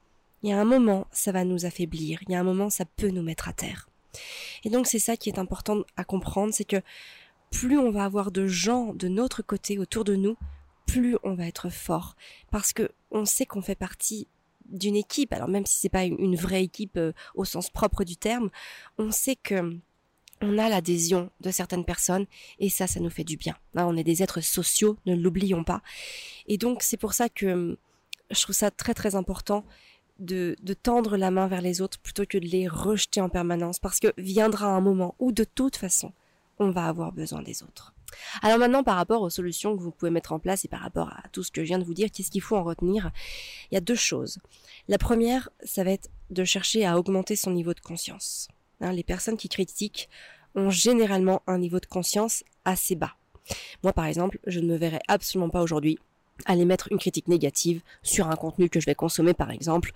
il 0.42 0.50
y 0.50 0.52
a 0.52 0.60
un 0.60 0.66
moment, 0.66 1.06
ça 1.10 1.32
va 1.32 1.44
nous 1.44 1.64
affaiblir. 1.64 2.20
Il 2.22 2.32
y 2.32 2.34
a 2.34 2.40
un 2.40 2.44
moment, 2.44 2.68
ça 2.68 2.84
peut 2.84 3.08
nous 3.08 3.22
mettre 3.22 3.48
à 3.48 3.54
terre. 3.54 3.88
Et 4.62 4.68
donc, 4.68 4.86
c'est 4.86 4.98
ça 4.98 5.16
qui 5.16 5.30
est 5.30 5.38
important 5.38 5.84
à 5.96 6.04
comprendre, 6.04 6.52
c'est 6.52 6.66
que 6.66 6.82
plus 7.50 7.78
on 7.78 7.90
va 7.90 8.04
avoir 8.04 8.30
de 8.30 8.46
gens 8.46 8.92
de 8.92 9.08
notre 9.08 9.40
côté 9.40 9.78
autour 9.78 10.04
de 10.04 10.16
nous, 10.16 10.36
plus 10.86 11.16
on 11.22 11.34
va 11.34 11.46
être 11.46 11.70
fort. 11.70 12.14
Parce 12.50 12.74
que 12.74 12.90
on 13.10 13.24
sait 13.24 13.46
qu'on 13.46 13.62
fait 13.62 13.74
partie 13.74 14.28
d'une 14.66 14.96
équipe, 14.96 15.32
alors 15.32 15.48
même 15.48 15.66
si 15.66 15.78
c'est 15.78 15.88
pas 15.88 16.04
une 16.04 16.36
vraie 16.36 16.64
équipe 16.64 16.96
euh, 16.96 17.12
au 17.34 17.44
sens 17.44 17.70
propre 17.70 18.04
du 18.04 18.16
terme, 18.16 18.50
on 18.98 19.10
sait 19.10 19.36
que 19.36 19.78
on 20.40 20.58
a 20.58 20.68
l'adhésion 20.68 21.30
de 21.40 21.50
certaines 21.50 21.84
personnes 21.84 22.26
et 22.58 22.68
ça, 22.68 22.86
ça 22.86 23.00
nous 23.00 23.10
fait 23.10 23.24
du 23.24 23.36
bien. 23.36 23.56
Hein, 23.76 23.86
on 23.86 23.96
est 23.96 24.04
des 24.04 24.22
êtres 24.22 24.40
sociaux, 24.40 24.96
ne 25.06 25.14
l'oublions 25.14 25.64
pas. 25.64 25.82
Et 26.46 26.58
donc 26.58 26.82
c'est 26.82 26.96
pour 26.96 27.14
ça 27.14 27.28
que 27.28 27.78
je 28.30 28.42
trouve 28.42 28.54
ça 28.54 28.70
très 28.70 28.94
très 28.94 29.14
important 29.14 29.64
de, 30.18 30.56
de, 30.62 30.74
tendre 30.74 31.16
la 31.16 31.30
main 31.30 31.48
vers 31.48 31.60
les 31.60 31.80
autres 31.80 31.98
plutôt 31.98 32.24
que 32.24 32.38
de 32.38 32.46
les 32.46 32.68
rejeter 32.68 33.20
en 33.20 33.28
permanence 33.28 33.80
parce 33.80 33.98
que 33.98 34.12
viendra 34.16 34.66
un 34.68 34.80
moment 34.80 35.16
où 35.18 35.32
de 35.32 35.44
toute 35.44 35.76
façon 35.76 36.12
on 36.58 36.70
va 36.70 36.86
avoir 36.86 37.12
besoin 37.12 37.42
des 37.42 37.62
autres. 37.62 37.93
Alors 38.42 38.58
maintenant, 38.58 38.82
par 38.82 38.96
rapport 38.96 39.22
aux 39.22 39.30
solutions 39.30 39.76
que 39.76 39.82
vous 39.82 39.90
pouvez 39.90 40.10
mettre 40.10 40.32
en 40.32 40.38
place 40.38 40.64
et 40.64 40.68
par 40.68 40.80
rapport 40.80 41.08
à 41.08 41.22
tout 41.32 41.42
ce 41.42 41.50
que 41.50 41.62
je 41.62 41.66
viens 41.66 41.78
de 41.78 41.84
vous 41.84 41.94
dire, 41.94 42.10
qu'est-ce 42.10 42.30
qu'il 42.30 42.42
faut 42.42 42.56
en 42.56 42.64
retenir 42.64 43.10
Il 43.70 43.74
y 43.74 43.78
a 43.78 43.80
deux 43.80 43.94
choses. 43.94 44.38
La 44.88 44.98
première, 44.98 45.48
ça 45.64 45.84
va 45.84 45.90
être 45.90 46.10
de 46.30 46.44
chercher 46.44 46.84
à 46.84 46.98
augmenter 46.98 47.36
son 47.36 47.50
niveau 47.50 47.74
de 47.74 47.80
conscience. 47.80 48.48
Hein, 48.80 48.92
les 48.92 49.04
personnes 49.04 49.36
qui 49.36 49.48
critiquent 49.48 50.08
ont 50.54 50.70
généralement 50.70 51.42
un 51.46 51.58
niveau 51.58 51.80
de 51.80 51.86
conscience 51.86 52.44
assez 52.64 52.94
bas. 52.94 53.14
Moi, 53.82 53.92
par 53.92 54.06
exemple, 54.06 54.38
je 54.46 54.60
ne 54.60 54.66
me 54.66 54.76
verrais 54.76 55.00
absolument 55.08 55.50
pas 55.50 55.62
aujourd'hui 55.62 55.98
aller 56.46 56.64
mettre 56.64 56.88
une 56.90 56.98
critique 56.98 57.28
négative 57.28 57.80
sur 58.02 58.28
un 58.28 58.36
contenu 58.36 58.68
que 58.68 58.80
je 58.80 58.86
vais 58.86 58.94
consommer 58.94 59.34
par 59.34 59.50
exemple 59.50 59.92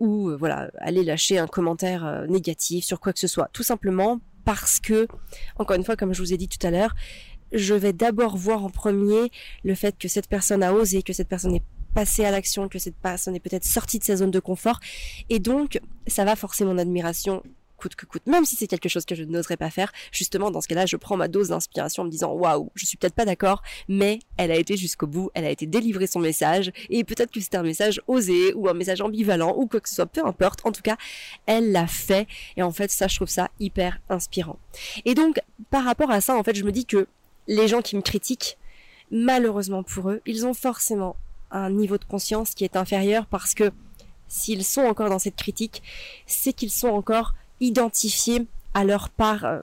ou 0.00 0.30
euh, 0.30 0.36
voilà 0.36 0.70
aller 0.78 1.04
lâcher 1.04 1.38
un 1.38 1.46
commentaire 1.46 2.06
euh, 2.06 2.26
négatif 2.26 2.84
sur 2.84 2.98
quoi 2.98 3.12
que 3.12 3.18
ce 3.18 3.26
soit 3.26 3.50
tout 3.52 3.62
simplement 3.62 4.18
parce 4.44 4.80
que 4.80 5.06
encore 5.58 5.76
une 5.76 5.84
fois 5.84 5.96
comme 5.96 6.14
je 6.14 6.22
vous 6.22 6.32
ai 6.32 6.36
dit 6.36 6.48
tout 6.48 6.66
à 6.66 6.70
l'heure 6.70 6.94
je 7.52 7.74
vais 7.74 7.92
d'abord 7.92 8.36
voir 8.36 8.64
en 8.64 8.70
premier 8.70 9.30
le 9.64 9.74
fait 9.74 9.96
que 9.98 10.08
cette 10.08 10.28
personne 10.28 10.62
a 10.62 10.72
osé, 10.72 11.02
que 11.02 11.12
cette 11.12 11.28
personne 11.28 11.54
est 11.54 11.62
passée 11.94 12.24
à 12.24 12.30
l'action, 12.30 12.68
que 12.68 12.78
cette 12.78 12.96
personne 12.96 13.36
est 13.36 13.40
peut-être 13.40 13.64
sortie 13.64 13.98
de 13.98 14.04
sa 14.04 14.16
zone 14.16 14.30
de 14.30 14.40
confort. 14.40 14.80
Et 15.28 15.38
donc, 15.38 15.80
ça 16.06 16.24
va 16.24 16.36
forcer 16.36 16.64
mon 16.64 16.78
admiration 16.78 17.42
coûte 17.82 17.96
que 17.96 18.06
coûte, 18.06 18.26
même 18.26 18.44
si 18.44 18.54
c'est 18.54 18.68
quelque 18.68 18.88
chose 18.88 19.04
que 19.04 19.16
je 19.16 19.24
n'oserais 19.24 19.56
pas 19.56 19.68
faire. 19.68 19.92
Justement, 20.12 20.52
dans 20.52 20.60
ce 20.60 20.68
cas-là, 20.68 20.86
je 20.86 20.96
prends 20.96 21.16
ma 21.16 21.26
dose 21.26 21.48
d'inspiration 21.48 22.04
en 22.04 22.06
me 22.06 22.10
disant 22.10 22.32
waouh, 22.32 22.70
je 22.76 22.86
suis 22.86 22.96
peut-être 22.96 23.14
pas 23.14 23.24
d'accord, 23.24 23.62
mais 23.88 24.20
elle 24.36 24.52
a 24.52 24.56
été 24.56 24.76
jusqu'au 24.76 25.08
bout, 25.08 25.30
elle 25.34 25.44
a 25.44 25.50
été 25.50 25.66
délivrée 25.66 26.06
son 26.06 26.20
message, 26.20 26.70
et 26.90 27.02
peut-être 27.02 27.32
que 27.32 27.40
c'était 27.40 27.56
un 27.56 27.64
message 27.64 28.00
osé 28.06 28.54
ou 28.54 28.68
un 28.68 28.74
message 28.74 29.00
ambivalent 29.00 29.54
ou 29.56 29.66
quoi 29.66 29.80
que 29.80 29.88
ce 29.88 29.96
soit, 29.96 30.06
peu 30.06 30.24
importe. 30.24 30.60
En 30.64 30.70
tout 30.70 30.82
cas, 30.82 30.96
elle 31.46 31.72
l'a 31.72 31.88
fait, 31.88 32.28
et 32.56 32.62
en 32.62 32.70
fait, 32.70 32.90
ça, 32.92 33.08
je 33.08 33.16
trouve 33.16 33.28
ça 33.28 33.50
hyper 33.58 33.98
inspirant. 34.08 34.60
Et 35.04 35.14
donc, 35.14 35.40
par 35.70 35.84
rapport 35.84 36.12
à 36.12 36.20
ça, 36.20 36.36
en 36.36 36.44
fait, 36.44 36.54
je 36.54 36.64
me 36.64 36.70
dis 36.70 36.86
que 36.86 37.08
les 37.46 37.68
gens 37.68 37.82
qui 37.82 37.96
me 37.96 38.02
critiquent, 38.02 38.58
malheureusement 39.10 39.82
pour 39.82 40.10
eux, 40.10 40.20
ils 40.26 40.46
ont 40.46 40.54
forcément 40.54 41.16
un 41.50 41.70
niveau 41.70 41.98
de 41.98 42.04
conscience 42.04 42.54
qui 42.54 42.64
est 42.64 42.76
inférieur 42.76 43.26
parce 43.26 43.54
que 43.54 43.70
s'ils 44.28 44.64
sont 44.64 44.82
encore 44.82 45.10
dans 45.10 45.18
cette 45.18 45.36
critique, 45.36 45.82
c'est 46.26 46.52
qu'ils 46.52 46.70
sont 46.70 46.88
encore 46.88 47.34
identifiés 47.60 48.46
à 48.74 48.84
leur 48.84 49.10
part 49.10 49.44
euh, 49.44 49.60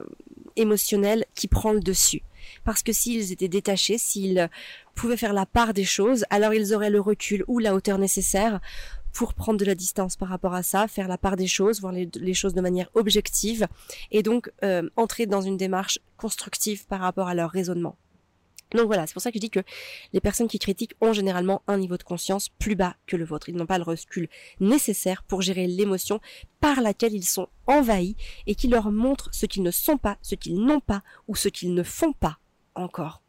émotionnelle 0.56 1.24
qui 1.34 1.48
prend 1.48 1.72
le 1.72 1.80
dessus. 1.80 2.22
Parce 2.64 2.82
que 2.82 2.92
s'ils 2.92 3.32
étaient 3.32 3.48
détachés, 3.48 3.98
s'ils 3.98 4.48
pouvaient 4.94 5.16
faire 5.16 5.32
la 5.32 5.46
part 5.46 5.74
des 5.74 5.84
choses, 5.84 6.24
alors 6.30 6.54
ils 6.54 6.74
auraient 6.74 6.90
le 6.90 7.00
recul 7.00 7.44
ou 7.48 7.58
la 7.58 7.74
hauteur 7.74 7.98
nécessaire 7.98 8.60
pour 9.12 9.34
prendre 9.34 9.58
de 9.58 9.64
la 9.64 9.74
distance 9.74 10.16
par 10.16 10.28
rapport 10.28 10.54
à 10.54 10.62
ça, 10.62 10.88
faire 10.88 11.08
la 11.08 11.18
part 11.18 11.36
des 11.36 11.46
choses, 11.46 11.80
voir 11.80 11.92
les, 11.92 12.34
choses 12.34 12.54
de 12.54 12.60
manière 12.60 12.90
objective 12.94 13.66
et 14.10 14.22
donc 14.22 14.50
euh, 14.62 14.88
entrer 14.96 15.26
dans 15.26 15.40
une 15.40 15.56
démarche 15.56 15.98
constructive 16.16 16.86
par 16.86 17.00
rapport 17.00 17.28
à 17.28 17.34
leur 17.34 17.50
raisonnement. 17.50 17.96
Donc 18.72 18.86
voilà, 18.86 19.06
c'est 19.06 19.14
pour 19.14 19.22
ça 19.22 19.30
que 19.30 19.36
je 19.36 19.40
dis 19.40 19.50
que 19.50 19.60
les 20.12 20.20
personnes 20.20 20.46
qui 20.46 20.58
critiquent 20.58 20.94
ont 21.00 21.12
généralement 21.12 21.62
un 21.66 21.76
niveau 21.76 21.96
de 21.96 22.02
conscience 22.04 22.48
plus 22.48 22.76
bas 22.76 22.94
que 23.06 23.16
le 23.16 23.24
vôtre. 23.24 23.48
Ils 23.48 23.56
n'ont 23.56 23.66
pas 23.66 23.78
le 23.78 23.84
recul 23.84 24.28
nécessaire 24.60 25.24
pour 25.24 25.42
gérer 25.42 25.66
l'émotion 25.66 26.20
par 26.60 26.80
laquelle 26.80 27.14
ils 27.14 27.26
sont 27.26 27.48
envahis 27.66 28.16
et 28.46 28.54
qui 28.54 28.68
leur 28.68 28.92
montre 28.92 29.28
ce 29.32 29.46
qu'ils 29.46 29.64
ne 29.64 29.72
sont 29.72 29.98
pas, 29.98 30.18
ce 30.22 30.36
qu'ils 30.36 30.60
n'ont 30.60 30.80
pas 30.80 31.02
ou 31.26 31.34
ce 31.34 31.48
qu'ils 31.48 31.74
ne 31.74 31.82
font 31.82 32.12
pas 32.12 32.38
encore. 32.76 33.22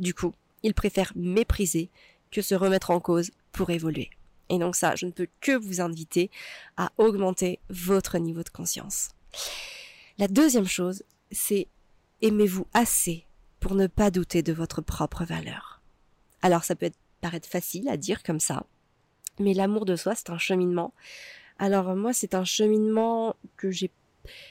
Du 0.00 0.14
coup, 0.14 0.34
ils 0.64 0.74
préfèrent 0.74 1.12
mépriser 1.14 1.90
que 2.30 2.42
se 2.42 2.54
remettre 2.54 2.90
en 2.90 3.00
cause 3.00 3.30
pour 3.52 3.70
évoluer. 3.70 4.10
Et 4.48 4.58
donc 4.58 4.76
ça, 4.76 4.96
je 4.96 5.06
ne 5.06 5.10
peux 5.10 5.28
que 5.40 5.52
vous 5.52 5.80
inviter 5.80 6.30
à 6.76 6.90
augmenter 6.98 7.58
votre 7.70 8.18
niveau 8.18 8.42
de 8.42 8.48
conscience. 8.48 9.10
La 10.18 10.28
deuxième 10.28 10.66
chose, 10.66 11.02
c'est 11.30 11.68
aimez-vous 12.22 12.66
assez 12.72 13.26
pour 13.60 13.74
ne 13.74 13.86
pas 13.86 14.10
douter 14.10 14.42
de 14.42 14.52
votre 14.52 14.80
propre 14.80 15.24
valeur. 15.24 15.80
Alors 16.42 16.64
ça 16.64 16.74
peut 16.74 16.90
paraître 17.20 17.48
facile 17.48 17.88
à 17.88 17.96
dire 17.96 18.22
comme 18.22 18.40
ça, 18.40 18.64
mais 19.38 19.54
l'amour 19.54 19.84
de 19.84 19.96
soi, 19.96 20.14
c'est 20.14 20.30
un 20.30 20.38
cheminement. 20.38 20.92
Alors 21.58 21.94
moi, 21.96 22.12
c'est 22.12 22.34
un 22.34 22.44
cheminement 22.44 23.36
que 23.56 23.70
j'ai 23.70 23.90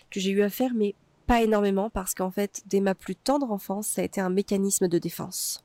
que 0.10 0.20
j'ai 0.20 0.32
eu 0.32 0.42
à 0.42 0.50
faire, 0.50 0.74
mais 0.74 0.96
pas 1.28 1.42
énormément 1.44 1.90
parce 1.90 2.14
qu'en 2.14 2.32
fait, 2.32 2.64
dès 2.66 2.80
ma 2.80 2.96
plus 2.96 3.16
tendre 3.16 3.52
enfance, 3.52 3.88
ça 3.88 4.02
a 4.02 4.06
été 4.06 4.22
un 4.22 4.30
mécanisme 4.30 4.88
de 4.88 4.98
défense. 4.98 5.64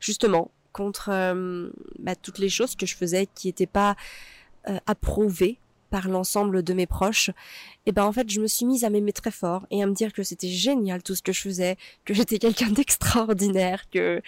Justement, 0.00 0.50
contre 0.74 1.08
euh, 1.10 1.70
bah, 1.98 2.16
toutes 2.16 2.38
les 2.38 2.50
choses 2.50 2.76
que 2.76 2.84
je 2.84 2.96
faisais 2.96 3.26
qui 3.34 3.46
n'étaient 3.46 3.66
pas 3.66 3.96
euh, 4.68 4.78
approuvées 4.86 5.58
par 5.88 6.08
l'ensemble 6.08 6.64
de 6.64 6.74
mes 6.74 6.86
proches, 6.86 7.30
et 7.86 7.92
ben 7.92 8.02
en 8.02 8.10
fait 8.10 8.28
je 8.28 8.40
me 8.40 8.48
suis 8.48 8.66
mise 8.66 8.82
à 8.82 8.90
m'aimer 8.90 9.12
très 9.12 9.30
fort 9.30 9.64
et 9.70 9.80
à 9.80 9.86
me 9.86 9.94
dire 9.94 10.12
que 10.12 10.24
c'était 10.24 10.48
génial 10.48 11.04
tout 11.04 11.14
ce 11.14 11.22
que 11.22 11.32
je 11.32 11.40
faisais, 11.40 11.76
que 12.04 12.12
j'étais 12.12 12.40
quelqu'un 12.40 12.70
d'extraordinaire, 12.70 13.88
que 13.90 14.20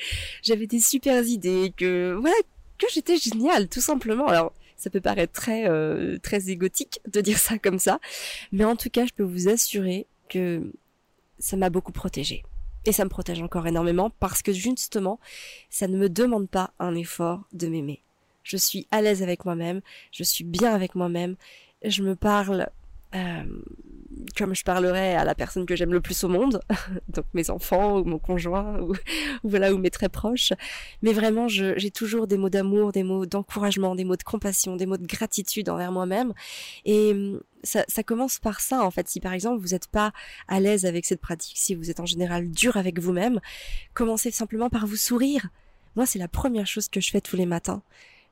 j'avais 0.42 0.68
des 0.68 0.78
super 0.78 1.24
idées, 1.24 1.72
que 1.76 2.16
voilà 2.20 2.36
que 2.78 2.86
j'étais 2.92 3.16
génial 3.16 3.68
tout 3.68 3.80
simplement. 3.80 4.28
Alors 4.28 4.52
ça 4.76 4.90
peut 4.90 5.00
paraître 5.00 5.32
très 5.32 5.68
euh, 5.68 6.18
très 6.22 6.50
égotique 6.50 7.00
de 7.12 7.20
dire 7.20 7.38
ça 7.38 7.58
comme 7.58 7.80
ça, 7.80 7.98
mais 8.52 8.64
en 8.64 8.76
tout 8.76 8.90
cas 8.90 9.04
je 9.04 9.12
peux 9.12 9.24
vous 9.24 9.48
assurer 9.48 10.06
que 10.28 10.72
ça 11.40 11.56
m'a 11.56 11.70
beaucoup 11.70 11.92
protégée. 11.92 12.44
Et 12.86 12.92
ça 12.92 13.04
me 13.04 13.10
protège 13.10 13.42
encore 13.42 13.66
énormément 13.66 14.10
parce 14.20 14.42
que 14.42 14.52
justement, 14.52 15.18
ça 15.70 15.88
ne 15.88 15.96
me 15.96 16.08
demande 16.08 16.48
pas 16.48 16.70
un 16.78 16.94
effort 16.94 17.42
de 17.52 17.66
m'aimer. 17.66 18.00
Je 18.44 18.56
suis 18.56 18.86
à 18.92 19.02
l'aise 19.02 19.24
avec 19.24 19.44
moi-même, 19.44 19.80
je 20.12 20.22
suis 20.22 20.44
bien 20.44 20.72
avec 20.72 20.94
moi-même, 20.94 21.34
je 21.84 22.02
me 22.02 22.14
parle 22.14 22.68
euh, 23.14 23.44
comme 24.36 24.54
je 24.54 24.64
parlerais 24.64 25.14
à 25.14 25.24
la 25.24 25.34
personne 25.34 25.66
que 25.66 25.76
j'aime 25.76 25.92
le 25.92 26.00
plus 26.00 26.24
au 26.24 26.28
monde, 26.28 26.60
donc 27.08 27.24
mes 27.34 27.50
enfants 27.50 27.98
ou 27.98 28.04
mon 28.04 28.18
conjoint 28.18 28.80
ou, 28.80 28.94
voilà 29.44 29.72
ou 29.72 29.78
mes 29.78 29.90
très 29.90 30.08
proches. 30.08 30.52
Mais 31.02 31.12
vraiment, 31.12 31.48
j'ai 31.48 31.90
toujours 31.90 32.26
des 32.26 32.36
mots 32.36 32.50
d'amour, 32.50 32.92
des 32.92 33.02
mots 33.02 33.26
d'encouragement, 33.26 33.94
des 33.94 34.04
mots 34.04 34.16
de 34.16 34.22
compassion, 34.22 34.76
des 34.76 34.86
mots 34.86 34.96
de 34.96 35.06
gratitude 35.06 35.68
envers 35.68 35.92
moi-même. 35.92 36.32
Et 36.84 37.12
hum, 37.12 37.40
ça, 37.62 37.84
ça, 37.88 38.02
commence 38.02 38.38
par 38.38 38.60
ça 38.60 38.84
en 38.84 38.90
fait. 38.90 39.08
Si 39.08 39.20
par 39.20 39.32
exemple 39.32 39.60
vous 39.60 39.68
n'êtes 39.68 39.88
pas 39.88 40.12
à 40.48 40.60
l'aise 40.60 40.84
avec 40.84 41.04
cette 41.04 41.20
pratique, 41.20 41.58
si 41.58 41.74
vous 41.74 41.90
êtes 41.90 42.00
en 42.00 42.06
général 42.06 42.50
dur 42.50 42.76
avec 42.76 42.98
vous-même, 42.98 43.40
commencez 43.94 44.30
simplement 44.30 44.70
par 44.70 44.86
vous 44.86 44.96
sourire. 44.96 45.48
Moi, 45.96 46.04
c'est 46.04 46.18
la 46.18 46.28
première 46.28 46.66
chose 46.66 46.88
que 46.88 47.00
je 47.00 47.10
fais 47.10 47.22
tous 47.22 47.36
les 47.36 47.46
matins 47.46 47.82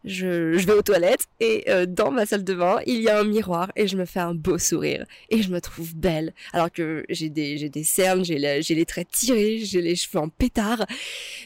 je, 0.04 0.58
je 0.58 0.66
vais 0.66 0.72
aux 0.72 0.82
toilettes 0.82 1.26
et 1.40 1.64
euh, 1.68 1.86
dans 1.86 2.10
ma 2.10 2.26
salle 2.26 2.44
de 2.44 2.54
bain, 2.54 2.80
il 2.86 3.00
y 3.00 3.08
a 3.08 3.18
un 3.18 3.24
miroir 3.24 3.72
et 3.76 3.88
je 3.88 3.96
me 3.96 4.04
fais 4.04 4.20
un 4.20 4.34
beau 4.34 4.58
sourire 4.58 5.06
et 5.30 5.42
je 5.42 5.50
me 5.50 5.60
trouve 5.60 5.94
belle. 5.94 6.32
Alors 6.52 6.70
que 6.70 7.04
j'ai 7.08 7.30
des, 7.30 7.58
j'ai 7.58 7.68
des 7.68 7.84
cernes, 7.84 8.24
j'ai, 8.24 8.62
j'ai 8.62 8.74
les 8.74 8.86
traits 8.86 9.08
tirés, 9.10 9.60
j'ai 9.60 9.80
les 9.80 9.96
cheveux 9.96 10.18
en 10.18 10.28
pétard, 10.28 10.84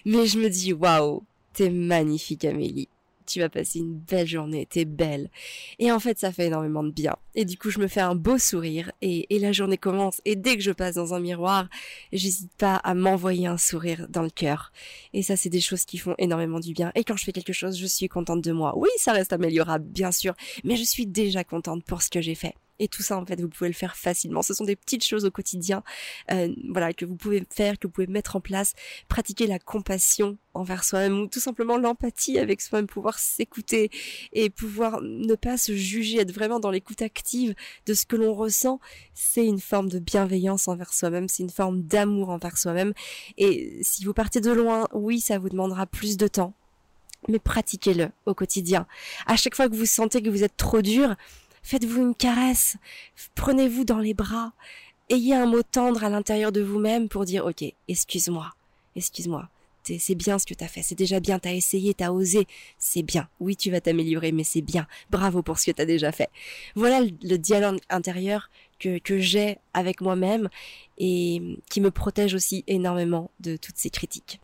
mais 0.05 0.27
je 0.27 0.39
me 0.39 0.49
dis 0.49 0.73
waouh, 0.73 1.23
t'es 1.53 1.71
magnifique 1.71 2.45
Amélie 2.45 2.89
tu 3.29 3.41
vas 3.41 3.49
passer 3.49 3.79
une 3.81 3.95
belle 3.95 4.27
journée, 4.27 4.67
t'es 4.67 4.85
belle. 4.85 5.31
Et 5.79 5.93
en 5.93 6.01
fait, 6.01 6.19
ça 6.19 6.33
fait 6.33 6.47
énormément 6.47 6.83
de 6.83 6.91
bien. 6.91 7.17
Et 7.35 7.45
du 7.45 7.57
coup, 7.57 7.71
je 7.71 7.79
me 7.79 7.87
fais 7.87 8.01
un 8.01 8.15
beau 8.15 8.39
sourire 8.39 8.91
et, 9.03 9.35
et 9.35 9.39
la 9.39 9.53
journée 9.53 9.79
commence. 9.79 10.21
Et 10.25 10.37
dès 10.37 10.57
que 10.57 10.63
je 10.63 10.73
passe 10.73 10.95
dans 10.95 11.15
un 11.15 11.21
miroir, 11.21 11.69
j'hésite 12.13 12.53
pas 12.57 12.77
à 12.77 12.95
m'envoyer 12.95 13.47
un 13.47 13.59
sourire 13.59 14.07
dans 14.09 14.23
le 14.23 14.31
cœur. 14.31 14.73
Et 15.13 15.23
ça, 15.23 15.37
c'est 15.37 15.49
des 15.51 15.61
choses 15.61 15.85
qui 15.85 15.99
font 15.99 16.15
énormément 16.19 16.61
du 16.61 16.73
bien. 16.73 16.91
Et 16.95 17.05
quand 17.05 17.17
je 17.17 17.25
fais 17.25 17.33
quelque 17.33 17.53
chose, 17.53 17.79
je 17.79 17.87
suis 17.87 18.09
contente 18.09 18.43
de 18.43 18.53
moi. 18.53 18.77
Oui, 18.77 18.89
ça 18.97 19.13
reste 19.13 19.33
améliorable, 19.33 19.85
bien 19.85 20.13
sûr, 20.13 20.35
mais 20.65 20.77
je 20.77 20.85
suis 20.85 21.07
déjà 21.07 21.45
contente 21.45 21.85
pour 21.85 22.03
ce 22.03 22.11
que 22.11 22.21
j'ai 22.21 22.35
fait. 22.35 22.55
Et 22.79 22.89
tout 22.89 23.03
ça, 23.03 23.19
en 23.19 23.27
fait, 23.27 23.41
vous 23.41 23.49
pouvez 23.49 23.69
le 23.69 23.75
faire 23.75 23.97
facilement. 23.97 24.43
Ce 24.43 24.55
sont 24.55 24.65
des 24.65 24.77
petites 24.77 25.05
choses 25.05 25.25
au 25.25 25.31
quotidien, 25.31 25.83
euh, 26.31 26.55
voilà, 26.69 26.93
que 26.93 27.05
vous 27.05 27.17
pouvez 27.17 27.45
faire, 27.51 27.79
que 27.79 27.87
vous 27.87 27.93
pouvez 27.93 28.07
mettre 28.07 28.37
en 28.37 28.41
place. 28.41 28.75
Pratiquer 29.09 29.47
la 29.47 29.59
compassion 29.59 30.39
envers 30.55 30.85
soi-même 30.85 31.21
ou 31.21 31.27
tout 31.27 31.41
simplement 31.41 31.77
l'empathie 31.77 32.39
avec 32.39 32.61
soi-même, 32.61 32.87
pouvoir 32.87 33.19
s'écouter 33.19 33.91
et 34.33 34.51
pouvoir 34.51 35.01
ne 35.03 35.35
pas 35.35 35.57
se 35.57 35.75
juger, 35.75 36.21
être 36.21 36.33
vraiment 36.33 36.61
dans 36.61 36.71
l'écoute 36.71 37.03
active 37.03 37.55
de 37.87 37.95
ce 37.95 38.07
que 38.07 38.17
l'on 38.17 38.35
ressent. 38.35 38.81
C'est 39.15 39.47
une 39.47 39.61
forme 39.61 39.89
de 39.89 39.99
bienveillance 39.99 40.69
envers 40.69 40.93
soi-même, 40.93 41.29
c'est 41.29 41.43
une 41.43 41.51
forme 41.51 41.83
d'amour 41.83 42.31
envers 42.31 42.59
soi-même. 42.59 42.93
Et 43.37 43.79
si 43.83 44.05
vous 44.05 44.15
partez 44.15 44.41
de 44.41 44.51
loin, 44.51 44.89
oui, 44.93 45.21
ça 45.21 45.39
vous 45.39 45.49
demandera 45.49 45.87
plus 45.87 46.17
de 46.17 46.29
temps. 46.29 46.55
Mais 47.29 47.41
pratiquez-le 47.41 48.11
au 48.27 48.35
quotidien. 48.35 48.87
À 49.27 49.37
chaque 49.37 49.57
fois 49.57 49.69
que 49.69 49.75
vous 49.75 49.87
sentez 49.87 50.23
que 50.23 50.31
vous 50.31 50.45
êtes 50.45 50.57
trop 50.57 50.83
dur, 50.83 51.17
Faites-vous 51.69 52.01
une 52.01 52.15
caresse, 52.15 52.79
prenez-vous 53.35 53.85
dans 53.85 53.99
les 53.99 54.15
bras, 54.15 54.55
ayez 55.11 55.35
un 55.35 55.45
mot 55.45 55.63
tendre 55.63 56.03
à 56.03 56.09
l'intérieur 56.09 56.51
de 56.51 56.63
vous-même 56.63 57.11
pour 57.11 57.27
dire 57.27 57.45
ok, 57.45 57.63
excuse-moi, 57.89 58.55
excuse-moi, 58.97 59.51
c'est 59.85 60.15
bien 60.15 60.39
ce 60.39 60.47
que 60.47 60.55
tu 60.55 60.65
as 60.65 60.69
fait, 60.69 60.81
c'est 60.81 60.95
déjà 60.95 61.21
bien, 61.21 61.39
tu 61.39 61.47
as 61.47 61.53
essayé, 61.53 61.93
tu 61.93 62.03
as 62.03 62.11
osé, 62.11 62.47
c'est 62.79 63.03
bien. 63.03 63.29
Oui, 63.39 63.55
tu 63.55 63.71
vas 63.71 63.83
t'améliorer, 63.83 64.33
mais 64.33 64.45
c'est 64.45 64.63
bien. 64.63 64.87
Bravo 65.11 65.43
pour 65.43 65.59
ce 65.59 65.67
que 65.67 65.73
tu 65.73 65.83
as 65.83 65.85
déjà 65.85 66.11
fait. 66.11 66.31
Voilà 66.75 67.03
le, 67.03 67.37
dialogue 67.37 67.81
intérieur 67.91 68.49
que, 68.79 68.97
que 68.97 69.19
j'ai 69.19 69.59
avec 69.75 70.01
moi-même 70.01 70.49
et 70.97 71.59
qui 71.69 71.83
me 71.83 71.91
protège 71.91 72.33
aussi 72.33 72.65
énormément 72.67 73.31
de 73.41 73.59
toutes 73.59 73.77
ces 73.77 73.91
critiques. 73.91 74.41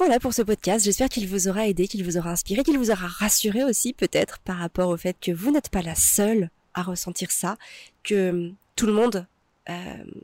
Voilà 0.00 0.18
pour 0.18 0.32
ce 0.32 0.40
podcast, 0.40 0.86
j'espère 0.86 1.10
qu'il 1.10 1.28
vous 1.28 1.46
aura 1.46 1.68
aidé, 1.68 1.86
qu'il 1.86 2.02
vous 2.02 2.16
aura 2.16 2.30
inspiré, 2.30 2.62
qu'il 2.62 2.78
vous 2.78 2.90
aura 2.90 3.06
rassuré 3.06 3.64
aussi 3.64 3.92
peut-être 3.92 4.38
par 4.38 4.56
rapport 4.56 4.88
au 4.88 4.96
fait 4.96 5.14
que 5.20 5.30
vous 5.30 5.50
n'êtes 5.50 5.68
pas 5.68 5.82
la 5.82 5.94
seule 5.94 6.48
à 6.72 6.82
ressentir 6.82 7.30
ça, 7.30 7.58
que 8.02 8.50
tout 8.76 8.86
le 8.86 8.94
monde 8.94 9.26
euh, 9.68 9.74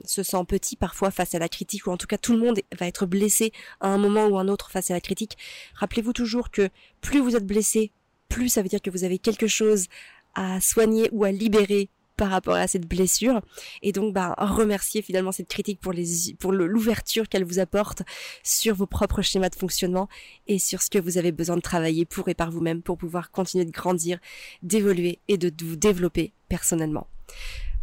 se 0.06 0.22
sent 0.22 0.42
petit 0.48 0.76
parfois 0.76 1.10
face 1.10 1.34
à 1.34 1.38
la 1.38 1.50
critique, 1.50 1.86
ou 1.86 1.90
en 1.90 1.98
tout 1.98 2.06
cas 2.06 2.16
tout 2.16 2.32
le 2.32 2.38
monde 2.38 2.58
va 2.80 2.86
être 2.86 3.04
blessé 3.04 3.52
à 3.82 3.88
un 3.88 3.98
moment 3.98 4.24
ou 4.28 4.38
un 4.38 4.48
autre 4.48 4.70
face 4.70 4.90
à 4.90 4.94
la 4.94 5.02
critique. 5.02 5.36
Rappelez-vous 5.74 6.14
toujours 6.14 6.50
que 6.50 6.70
plus 7.02 7.20
vous 7.20 7.36
êtes 7.36 7.46
blessé, 7.46 7.90
plus 8.30 8.48
ça 8.48 8.62
veut 8.62 8.70
dire 8.70 8.80
que 8.80 8.88
vous 8.88 9.04
avez 9.04 9.18
quelque 9.18 9.46
chose 9.46 9.88
à 10.34 10.58
soigner 10.62 11.10
ou 11.12 11.24
à 11.24 11.32
libérer 11.32 11.90
par 12.16 12.30
rapport 12.30 12.54
à 12.54 12.66
cette 12.66 12.86
blessure 12.86 13.40
et 13.82 13.92
donc 13.92 14.14
bah 14.14 14.34
remercier 14.38 15.02
finalement 15.02 15.32
cette 15.32 15.48
critique 15.48 15.80
pour 15.80 16.52
l'ouverture 16.52 17.28
qu'elle 17.28 17.44
vous 17.44 17.58
apporte 17.58 18.02
sur 18.42 18.74
vos 18.74 18.86
propres 18.86 19.22
schémas 19.22 19.48
de 19.48 19.54
fonctionnement 19.54 20.08
et 20.46 20.58
sur 20.58 20.82
ce 20.82 20.90
que 20.90 20.98
vous 20.98 21.18
avez 21.18 21.32
besoin 21.32 21.56
de 21.56 21.60
travailler 21.60 22.04
pour 22.04 22.28
et 22.28 22.34
par 22.34 22.50
vous-même 22.50 22.82
pour 22.82 22.98
pouvoir 22.98 23.30
continuer 23.30 23.64
de 23.64 23.70
grandir, 23.70 24.18
d'évoluer 24.62 25.20
et 25.28 25.38
de 25.38 25.52
vous 25.64 25.76
développer 25.76 26.32
personnellement. 26.48 27.06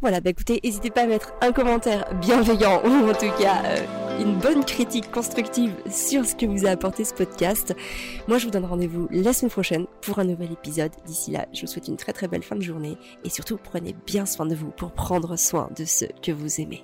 Voilà, 0.03 0.19
bah 0.19 0.31
écoutez, 0.31 0.59
n'hésitez 0.61 0.89
pas 0.89 1.03
à 1.03 1.05
mettre 1.05 1.31
un 1.39 1.53
commentaire 1.53 2.13
bienveillant 2.19 2.81
ou 2.83 3.09
en 3.09 3.13
tout 3.13 3.31
cas 3.41 3.63
euh, 3.63 4.19
une 4.19 4.37
bonne 4.37 4.65
critique 4.65 5.09
constructive 5.09 5.71
sur 5.89 6.25
ce 6.25 6.35
que 6.35 6.45
vous 6.45 6.65
a 6.65 6.71
apporté 6.71 7.05
ce 7.05 7.13
podcast. 7.13 7.73
Moi, 8.27 8.37
je 8.37 8.43
vous 8.43 8.51
donne 8.51 8.65
rendez-vous 8.65 9.07
la 9.11 9.31
semaine 9.31 9.49
prochaine 9.49 9.85
pour 10.01 10.19
un 10.19 10.25
nouvel 10.25 10.51
épisode. 10.51 10.91
D'ici 11.05 11.31
là, 11.31 11.45
je 11.53 11.61
vous 11.61 11.67
souhaite 11.67 11.87
une 11.87 11.95
très 11.95 12.11
très 12.11 12.27
belle 12.27 12.43
fin 12.43 12.57
de 12.57 12.61
journée 12.61 12.97
et 13.23 13.29
surtout 13.29 13.55
prenez 13.55 13.95
bien 14.05 14.25
soin 14.25 14.45
de 14.45 14.55
vous 14.55 14.71
pour 14.71 14.91
prendre 14.91 15.37
soin 15.37 15.69
de 15.73 15.85
ceux 15.85 16.09
que 16.21 16.33
vous 16.33 16.59
aimez. 16.59 16.83